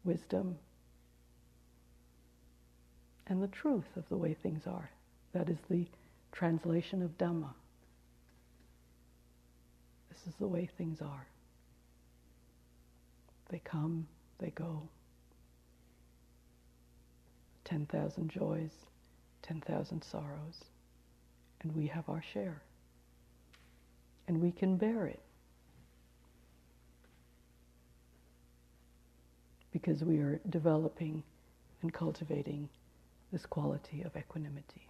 wisdom, 0.04 0.58
and 3.28 3.44
the 3.44 3.48
truth 3.48 3.86
of 3.96 4.08
the 4.10 4.18
way 4.18 4.34
things 4.34 4.64
are. 4.66 4.90
That 5.34 5.50
is 5.50 5.58
the 5.70 5.86
translation 6.32 7.02
of 7.04 7.18
Dhamma. 7.18 7.54
This 10.10 10.20
is 10.28 10.34
the 10.40 10.48
way 10.48 10.70
things 10.78 11.02
are. 11.02 11.28
They 13.50 13.60
come, 13.60 14.08
they 14.40 14.50
go. 14.52 14.82
10,000 17.66 18.30
joys, 18.30 18.72
10,000 19.42 20.02
sorrows, 20.02 20.64
and 21.62 21.76
we 21.76 21.88
have 21.88 22.08
our 22.08 22.24
share. 22.34 22.62
And 24.28 24.42
we 24.42 24.52
can 24.52 24.78
bear 24.78 25.06
it 25.06 25.20
because 29.72 30.04
we 30.04 30.18
are 30.20 30.40
developing 30.50 31.24
and 31.82 31.94
cultivating 31.94 32.70
this 33.32 33.46
quality 33.46 34.04
of 34.04 34.16
equanimity. 34.16 34.87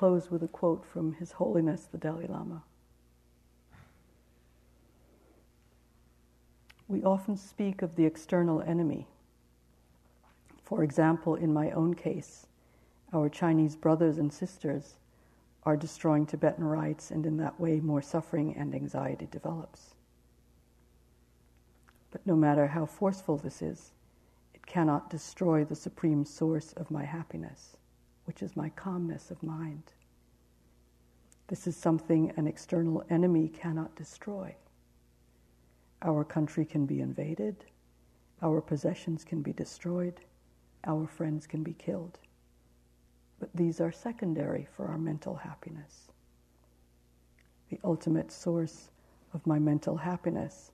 Close 0.00 0.30
with 0.30 0.42
a 0.42 0.48
quote 0.48 0.82
from 0.82 1.12
His 1.12 1.32
Holiness 1.32 1.86
the 1.92 1.98
Dalai 1.98 2.26
Lama. 2.26 2.62
We 6.88 7.04
often 7.04 7.36
speak 7.36 7.82
of 7.82 7.96
the 7.96 8.06
external 8.06 8.62
enemy. 8.62 9.08
For 10.62 10.82
example, 10.82 11.34
in 11.34 11.52
my 11.52 11.70
own 11.72 11.92
case, 11.92 12.46
our 13.12 13.28
Chinese 13.28 13.76
brothers 13.76 14.16
and 14.16 14.32
sisters 14.32 14.94
are 15.64 15.76
destroying 15.76 16.24
Tibetan 16.24 16.64
rights, 16.64 17.10
and 17.10 17.26
in 17.26 17.36
that 17.36 17.60
way, 17.60 17.78
more 17.78 18.00
suffering 18.00 18.56
and 18.56 18.74
anxiety 18.74 19.28
develops. 19.30 19.96
But 22.10 22.26
no 22.26 22.36
matter 22.36 22.68
how 22.68 22.86
forceful 22.86 23.36
this 23.36 23.60
is, 23.60 23.90
it 24.54 24.64
cannot 24.64 25.10
destroy 25.10 25.62
the 25.62 25.76
supreme 25.76 26.24
source 26.24 26.72
of 26.72 26.90
my 26.90 27.04
happiness, 27.04 27.76
which 28.30 28.44
is 28.44 28.54
my 28.54 28.68
calmness 28.68 29.32
of 29.32 29.42
mind. 29.42 29.82
This 31.48 31.66
is 31.66 31.74
something 31.74 32.32
an 32.36 32.46
external 32.46 33.02
enemy 33.10 33.48
cannot 33.48 33.96
destroy. 33.96 34.54
Our 36.02 36.22
country 36.22 36.64
can 36.64 36.86
be 36.86 37.00
invaded, 37.00 37.64
our 38.40 38.60
possessions 38.60 39.24
can 39.24 39.42
be 39.42 39.52
destroyed, 39.52 40.20
our 40.84 41.08
friends 41.08 41.48
can 41.48 41.64
be 41.64 41.72
killed. 41.72 42.20
But 43.40 43.50
these 43.52 43.80
are 43.80 43.90
secondary 43.90 44.68
for 44.76 44.86
our 44.86 44.98
mental 44.98 45.34
happiness. 45.34 46.12
The 47.68 47.80
ultimate 47.82 48.30
source 48.30 48.90
of 49.34 49.44
my 49.44 49.58
mental 49.58 49.96
happiness 49.96 50.70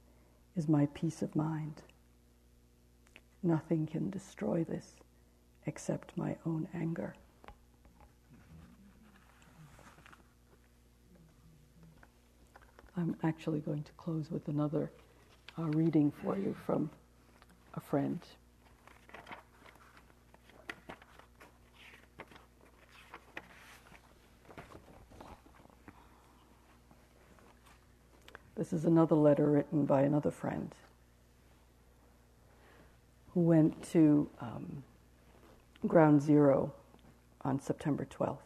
is 0.57 0.69
my 0.69 0.89
peace 0.93 1.23
of 1.23 1.35
mind. 1.35 1.81
Nothing 3.43 3.87
can 3.87 4.11
destroy 4.11 4.63
this 4.63 4.97
except 5.65 6.19
my 6.19 6.37
own 6.45 6.69
anger. 6.75 7.15
I'm 12.97 13.15
actually 13.23 13.61
going 13.61 13.83
to 13.83 13.93
close 13.93 14.31
with 14.31 14.49
another 14.49 14.91
uh, 15.59 15.65
reading 15.65 16.13
for 16.23 16.37
you 16.37 16.57
from 16.65 16.91
a 17.75 17.81
friend. 17.81 18.21
This 28.57 28.73
is 28.73 28.87
another 28.87 29.15
letter 29.15 29.51
written 29.51 29.85
by 29.85 30.01
another 30.01 30.31
friend 30.31 30.75
who 33.35 33.41
went 33.41 33.83
to 33.93 34.31
um, 34.41 34.83
Ground 35.87 36.23
Zero 36.23 36.73
on 37.43 37.61
September 37.61 38.07
12th, 38.07 38.39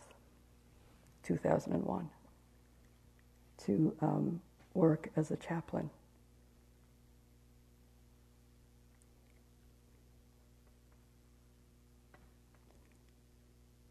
2001, 1.23 2.11
to 3.67 3.95
um, 4.01 4.41
work 4.75 5.11
as 5.17 5.31
a 5.31 5.37
chaplain. 5.37 5.91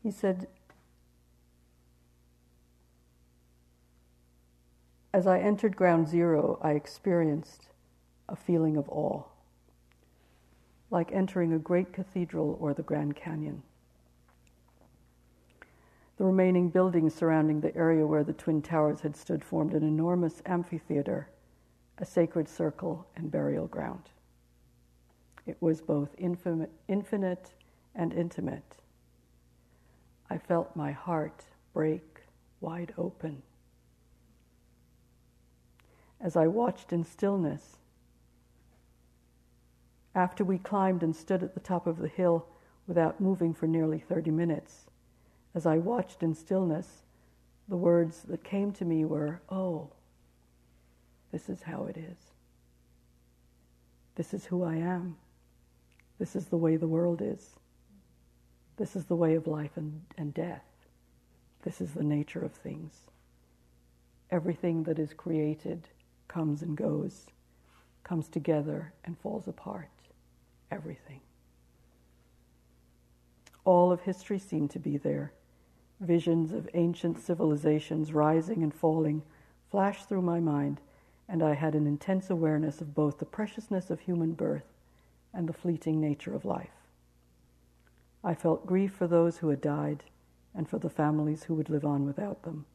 He 0.02 0.12
said, 0.12 0.48
As 5.14 5.28
I 5.28 5.40
entered 5.40 5.76
ground 5.76 6.08
zero, 6.08 6.60
I 6.62 6.72
experienced 6.72 7.68
a 8.28 8.36
feeling 8.36 8.78
of 8.78 8.88
awe, 8.90 9.24
like 10.92 11.12
entering 11.12 11.52
a 11.52 11.60
great 11.60 11.92
cathedral 11.92 12.58
or 12.62 12.74
the 12.74 12.84
Grand 12.84 13.16
Canyon. 13.16 13.64
The 16.20 16.26
remaining 16.26 16.70
buildings 16.70 17.14
surrounding 17.16 17.62
the 17.62 17.74
area 17.78 18.06
where 18.06 18.26
the 18.26 18.34
Twin 18.34 18.62
Towers 18.62 19.00
had 19.00 19.16
stood 19.16 19.42
formed 19.42 19.74
an 19.74 19.84
enormous 19.84 20.42
amphitheater, 20.46 21.30
a 21.98 22.04
sacred 22.06 22.50
circle, 22.50 23.08
and 23.16 23.32
burial 23.32 23.68
ground. 23.68 24.10
It 25.46 25.56
was 25.62 25.80
both 25.80 26.14
infinite 26.18 27.54
and 27.96 28.14
intimate. 28.14 28.76
I 30.30 30.38
felt 30.38 30.76
my 30.76 30.92
heart 30.92 31.46
break 31.74 32.20
wide 32.60 32.94
open 32.98 33.42
as 36.20 36.36
I 36.36 36.48
watched 36.48 36.92
in 36.92 37.06
stillness. 37.06 37.78
After 40.14 40.44
we 40.44 40.58
climbed 40.58 41.02
and 41.02 41.16
stood 41.16 41.44
at 41.44 41.54
the 41.54 41.62
top 41.62 41.88
of 41.88 41.98
the 41.98 42.10
hill 42.10 42.46
without 42.88 43.22
moving 43.22 43.54
for 43.54 43.68
nearly 43.68 44.00
30 44.00 44.32
minutes, 44.32 44.89
as 45.56 45.66
I 45.66 45.78
watched 45.78 46.24
in 46.24 46.34
stillness, 46.36 47.04
the 47.68 47.78
words 47.78 48.22
that 48.24 48.44
came 48.44 48.72
to 48.74 48.86
me 48.86 49.06
were, 49.06 49.42
Oh, 49.50 49.92
this 51.32 51.50
is 51.50 51.62
how 51.64 51.86
it 51.86 51.98
is. 51.98 52.18
This 54.16 54.34
is 54.34 54.46
who 54.46 54.64
I 54.64 54.76
am. 54.76 55.16
This 56.18 56.36
is 56.36 56.48
the 56.48 56.58
way 56.58 56.76
the 56.76 56.88
world 56.88 57.22
is. 57.22 57.52
This 58.78 58.96
is 58.96 59.06
the 59.06 59.16
way 59.16 59.36
of 59.36 59.48
life 59.48 59.78
and, 59.78 60.02
and 60.18 60.34
death. 60.34 60.66
This 61.64 61.82
is 61.82 61.94
the 61.94 62.04
nature 62.04 62.44
of 62.44 62.54
things. 62.54 62.94
Everything 64.32 64.84
that 64.84 65.00
is 65.00 65.14
created 65.14 65.88
comes 66.28 66.62
and 66.62 66.76
goes, 66.76 67.28
comes 68.04 68.28
together 68.28 68.94
and 69.06 69.18
falls 69.18 69.48
apart. 69.48 69.90
Everything. 70.72 71.22
All 73.66 73.92
of 73.92 74.02
history 74.02 74.40
seemed 74.40 74.72
to 74.72 74.80
be 74.80 74.98
there. 74.98 75.34
Visions 76.00 76.54
of 76.54 76.70
ancient 76.74 77.20
civilizations 77.20 78.14
rising 78.14 78.64
and 78.64 78.74
falling 78.74 79.22
flashed 79.70 80.08
through 80.08 80.22
my 80.22 80.40
mind, 80.40 80.80
and 81.28 81.44
I 81.44 81.54
had 81.54 81.76
an 81.76 81.86
intense 81.86 82.30
awareness 82.30 82.80
of 82.80 82.96
both 82.96 83.20
the 83.20 83.26
preciousness 83.26 83.90
of 83.90 84.00
human 84.00 84.32
birth 84.34 84.74
and 85.34 85.48
the 85.48 85.54
fleeting 85.54 86.00
nature 86.00 86.34
of 86.34 86.46
life. 86.46 86.70
I 88.24 88.34
felt 88.34 88.66
grief 88.66 88.94
for 88.94 89.08
those 89.08 89.38
who 89.38 89.50
had 89.50 89.62
died 89.62 90.04
and 90.56 90.68
for 90.68 90.80
the 90.80 90.90
families 90.90 91.44
who 91.44 91.56
would 91.56 91.70
live 91.70 91.86
on 91.86 92.06
without 92.06 92.44
them. 92.44 92.66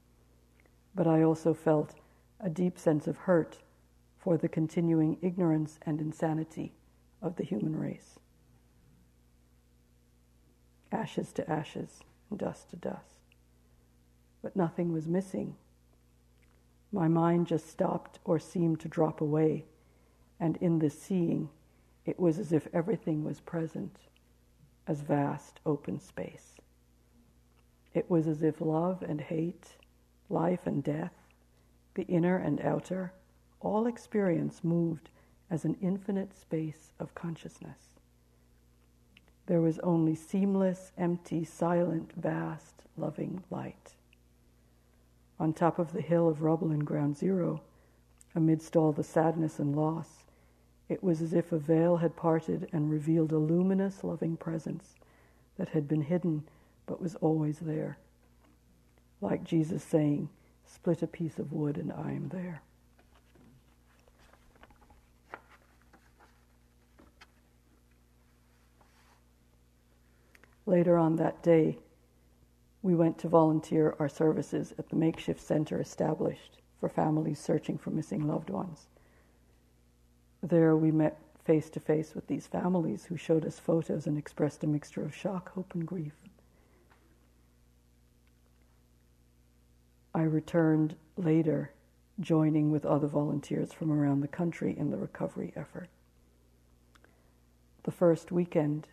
But 0.94 1.06
I 1.06 1.22
also 1.22 1.54
felt 1.54 1.94
a 2.40 2.48
deep 2.48 2.78
sense 2.78 3.06
of 3.06 3.16
hurt 3.16 3.58
for 4.18 4.36
the 4.36 4.48
continuing 4.48 5.18
ignorance 5.20 5.78
and 5.84 6.00
insanity 6.00 6.72
of 7.20 7.36
the 7.36 7.44
human 7.44 7.76
race. 7.76 8.18
Ashes 10.92 11.32
to 11.32 11.50
ashes, 11.50 12.00
dust 12.34 12.70
to 12.70 12.76
dust. 12.76 13.16
But 14.42 14.56
nothing 14.56 14.92
was 14.92 15.06
missing. 15.06 15.56
My 16.92 17.08
mind 17.08 17.46
just 17.46 17.68
stopped 17.68 18.18
or 18.24 18.38
seemed 18.38 18.80
to 18.80 18.88
drop 18.88 19.20
away, 19.20 19.64
and 20.38 20.56
in 20.58 20.78
this 20.78 21.00
seeing, 21.00 21.48
it 22.04 22.20
was 22.20 22.38
as 22.38 22.52
if 22.52 22.68
everything 22.72 23.24
was 23.24 23.40
present 23.40 23.96
as 24.86 25.00
vast 25.00 25.60
open 25.64 25.98
space. 25.98 26.54
It 27.94 28.10
was 28.10 28.26
as 28.26 28.42
if 28.42 28.60
love 28.60 29.02
and 29.02 29.20
hate, 29.20 29.76
life 30.28 30.66
and 30.66 30.82
death, 30.84 31.14
the 31.94 32.02
inner 32.02 32.36
and 32.36 32.60
outer, 32.60 33.12
all 33.60 33.86
experience 33.86 34.62
moved 34.62 35.10
as 35.50 35.64
an 35.64 35.76
infinite 35.80 36.36
space 36.36 36.92
of 36.98 37.14
consciousness. 37.14 37.93
There 39.46 39.60
was 39.60 39.78
only 39.80 40.14
seamless, 40.14 40.92
empty, 40.96 41.44
silent, 41.44 42.12
vast, 42.12 42.82
loving 42.96 43.42
light. 43.50 43.94
On 45.38 45.52
top 45.52 45.78
of 45.78 45.92
the 45.92 46.00
hill 46.00 46.28
of 46.28 46.42
rubble 46.42 46.70
in 46.70 46.80
ground 46.80 47.16
zero, 47.16 47.60
amidst 48.34 48.76
all 48.76 48.92
the 48.92 49.04
sadness 49.04 49.58
and 49.58 49.76
loss, 49.76 50.24
it 50.88 51.02
was 51.02 51.20
as 51.20 51.32
if 51.32 51.52
a 51.52 51.58
veil 51.58 51.98
had 51.98 52.16
parted 52.16 52.68
and 52.72 52.90
revealed 52.90 53.32
a 53.32 53.38
luminous, 53.38 54.04
loving 54.04 54.36
presence 54.36 54.94
that 55.56 55.70
had 55.70 55.88
been 55.88 56.02
hidden 56.02 56.44
but 56.86 57.00
was 57.00 57.14
always 57.16 57.58
there. 57.60 57.98
Like 59.20 59.44
Jesus 59.44 59.82
saying, 59.82 60.28
split 60.66 61.02
a 61.02 61.06
piece 61.06 61.38
of 61.38 61.52
wood 61.52 61.76
and 61.78 61.92
I 61.92 62.12
am 62.12 62.28
there. 62.28 62.62
Later 70.66 70.96
on 70.96 71.16
that 71.16 71.42
day, 71.42 71.78
we 72.82 72.94
went 72.94 73.18
to 73.18 73.28
volunteer 73.28 73.96
our 73.98 74.08
services 74.08 74.74
at 74.78 74.88
the 74.88 74.96
makeshift 74.96 75.40
center 75.40 75.80
established 75.80 76.58
for 76.78 76.88
families 76.88 77.38
searching 77.38 77.78
for 77.78 77.90
missing 77.90 78.26
loved 78.26 78.50
ones. 78.50 78.86
There, 80.42 80.76
we 80.76 80.90
met 80.90 81.18
face 81.44 81.68
to 81.70 81.80
face 81.80 82.14
with 82.14 82.26
these 82.26 82.46
families 82.46 83.04
who 83.04 83.16
showed 83.16 83.44
us 83.44 83.58
photos 83.58 84.06
and 84.06 84.16
expressed 84.16 84.64
a 84.64 84.66
mixture 84.66 85.04
of 85.04 85.14
shock, 85.14 85.52
hope, 85.52 85.74
and 85.74 85.86
grief. 85.86 86.14
I 90.14 90.22
returned 90.22 90.96
later, 91.16 91.72
joining 92.20 92.70
with 92.70 92.86
other 92.86 93.08
volunteers 93.08 93.72
from 93.72 93.90
around 93.90 94.20
the 94.20 94.28
country 94.28 94.76
in 94.78 94.90
the 94.90 94.96
recovery 94.96 95.52
effort. 95.56 95.88
The 97.82 97.90
first 97.90 98.30
weekend, 98.30 98.86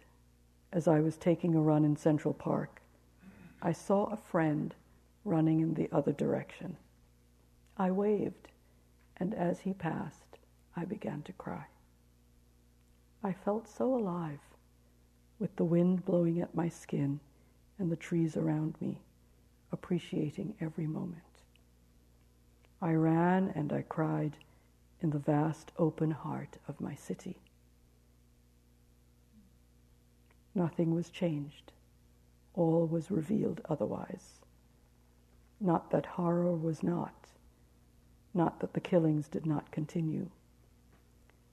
as 0.71 0.87
I 0.87 0.99
was 0.99 1.17
taking 1.17 1.55
a 1.55 1.61
run 1.61 1.83
in 1.83 1.95
Central 1.95 2.33
Park, 2.33 2.81
I 3.61 3.71
saw 3.71 4.05
a 4.05 4.17
friend 4.17 4.73
running 5.25 5.59
in 5.59 5.73
the 5.73 5.89
other 5.91 6.11
direction. 6.11 6.77
I 7.77 7.91
waved, 7.91 8.47
and 9.17 9.33
as 9.33 9.59
he 9.59 9.73
passed, 9.73 10.37
I 10.75 10.85
began 10.85 11.21
to 11.23 11.33
cry. 11.33 11.65
I 13.23 13.33
felt 13.33 13.67
so 13.67 13.93
alive, 13.93 14.39
with 15.39 15.55
the 15.55 15.63
wind 15.63 16.05
blowing 16.05 16.39
at 16.39 16.55
my 16.55 16.69
skin 16.69 17.19
and 17.77 17.91
the 17.91 17.95
trees 17.95 18.37
around 18.37 18.75
me, 18.79 18.99
appreciating 19.71 20.55
every 20.59 20.87
moment. 20.87 21.21
I 22.81 22.93
ran 22.93 23.51
and 23.53 23.71
I 23.71 23.83
cried 23.83 24.37
in 25.01 25.11
the 25.11 25.19
vast 25.19 25.71
open 25.77 26.11
heart 26.11 26.57
of 26.67 26.81
my 26.81 26.95
city. 26.95 27.37
Nothing 30.53 30.93
was 30.93 31.09
changed. 31.09 31.71
All 32.53 32.85
was 32.85 33.11
revealed 33.11 33.61
otherwise. 33.69 34.39
Not 35.59 35.91
that 35.91 36.05
horror 36.05 36.55
was 36.55 36.81
not, 36.81 37.13
not 38.33 38.59
that 38.59 38.73
the 38.73 38.79
killings 38.79 39.27
did 39.27 39.45
not 39.45 39.71
continue, 39.71 40.29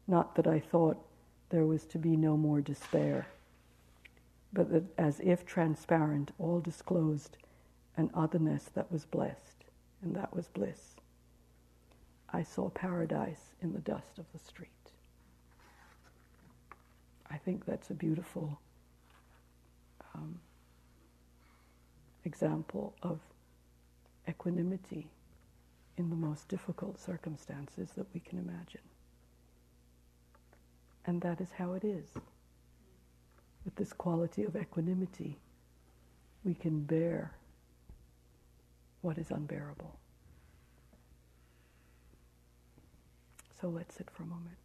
not 0.07 0.34
that 0.36 0.46
I 0.46 0.59
thought 0.59 0.96
there 1.51 1.66
was 1.66 1.84
to 1.86 1.99
be 1.99 2.16
no 2.16 2.36
more 2.36 2.61
despair, 2.61 3.26
but 4.53 4.70
that 4.72 4.84
as 4.96 5.20
if 5.20 5.44
transparent, 5.44 6.32
all 6.38 6.61
disclosed 6.61 7.36
an 7.96 8.11
otherness 8.14 8.70
that 8.74 8.90
was 8.90 9.05
blessed, 9.05 9.64
and 10.03 10.16
that 10.16 10.34
was 10.34 10.49
bliss. 10.49 10.96
I 12.30 12.42
saw 12.42 12.70
paradise 12.70 13.55
in 13.61 13.72
the 13.72 13.80
dust 13.80 14.18
of 14.18 14.26
the 14.32 14.38
street. 14.38 14.70
I 17.30 17.36
think 17.36 17.66
that's 17.66 17.90
a 17.90 17.94
beautiful 17.94 18.59
um, 20.14 20.40
example 22.24 22.94
of 23.02 23.20
equanimity 24.28 25.09
in 25.96 26.11
the 26.11 26.16
most 26.16 26.48
difficult 26.48 27.00
circumstances 27.00 27.90
that 27.96 28.06
we 28.14 28.20
can 28.20 28.38
imagine. 28.38 28.80
And 31.06 31.20
that 31.22 31.40
is 31.40 31.48
how 31.59 31.72
it 31.72 31.84
is. 31.84 32.06
With 33.64 33.74
this 33.76 33.92
quality 33.92 34.44
of 34.44 34.56
equanimity, 34.56 35.38
we 36.44 36.54
can 36.54 36.82
bear 36.84 37.32
what 39.00 39.18
is 39.18 39.30
unbearable. 39.30 39.96
So 43.61 43.68
let's 43.68 43.94
sit 43.96 44.09
for 44.11 44.22
a 44.22 44.26
moment. 44.26 44.56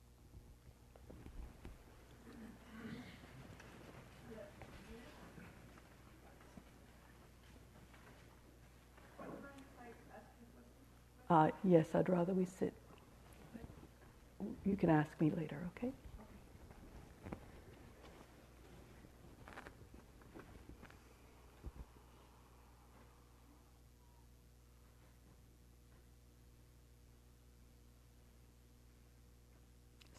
Uh, 11.33 11.49
yes, 11.63 11.87
I'd 11.95 12.09
rather 12.09 12.31
we 12.31 12.45
sit. 12.45 12.73
You 14.63 14.75
can 14.75 14.91
ask 14.91 15.19
me 15.19 15.31
later, 15.35 15.57
okay? 15.75 15.91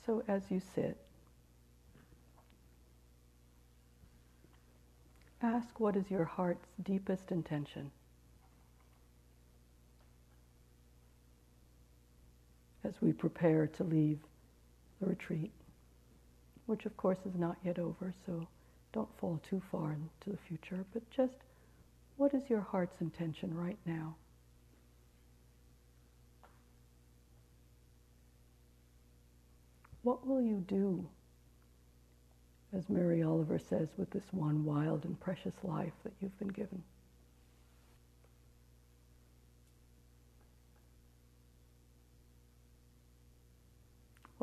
So 0.04 0.24
as 0.26 0.50
you 0.50 0.60
sit, 0.74 0.96
ask 5.40 5.78
what 5.78 5.94
is 5.94 6.10
your 6.10 6.24
heart's 6.24 6.66
deepest 6.82 7.30
intention. 7.30 7.92
As 12.84 13.00
we 13.00 13.12
prepare 13.12 13.66
to 13.66 13.84
leave 13.84 14.18
the 15.00 15.06
retreat, 15.06 15.50
which 16.66 16.84
of 16.84 16.96
course 16.96 17.18
is 17.24 17.34
not 17.34 17.56
yet 17.64 17.78
over, 17.78 18.12
so 18.26 18.46
don't 18.92 19.08
fall 19.18 19.40
too 19.48 19.62
far 19.70 19.92
into 19.92 20.30
the 20.30 20.36
future, 20.36 20.84
but 20.92 21.08
just 21.10 21.38
what 22.16 22.34
is 22.34 22.48
your 22.48 22.60
heart's 22.60 23.00
intention 23.00 23.56
right 23.56 23.78
now? 23.86 24.14
What 30.02 30.26
will 30.26 30.42
you 30.42 30.62
do, 30.68 31.08
as 32.74 32.90
Mary 32.90 33.22
Oliver 33.22 33.58
says, 33.58 33.88
with 33.96 34.10
this 34.10 34.30
one 34.30 34.64
wild 34.64 35.06
and 35.06 35.18
precious 35.18 35.54
life 35.62 35.94
that 36.04 36.12
you've 36.20 36.38
been 36.38 36.48
given? 36.48 36.82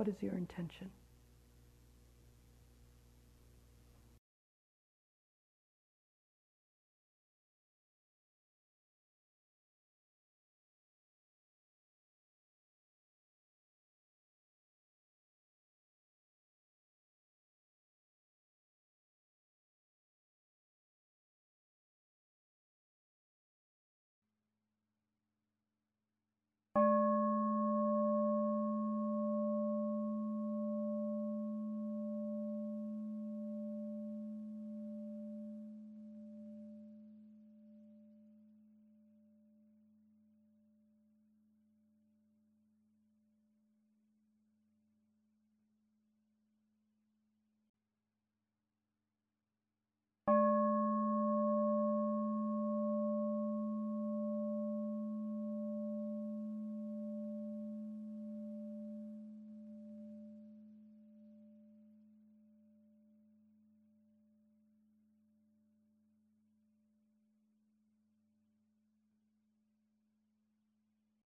What 0.02 0.08
is 0.08 0.24
your 0.24 0.34
intention? 0.34 0.90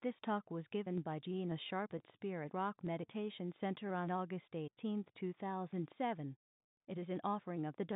This 0.05 0.13
talk 0.23 0.51
was 0.51 0.67
given 0.71 1.01
by 1.01 1.17
Gina 1.17 1.57
Sharpe 1.67 1.95
at 1.95 2.01
Spirit 2.13 2.51
Rock 2.53 2.75
Meditation 2.83 3.51
Center 3.59 3.95
on 3.95 4.11
August 4.11 4.45
18, 4.53 5.03
2007. 5.19 6.35
It 6.87 6.97
is 6.99 7.09
an 7.09 7.19
offering 7.23 7.65
of 7.65 7.73
the 7.77 7.85
Dharma. 7.85 7.93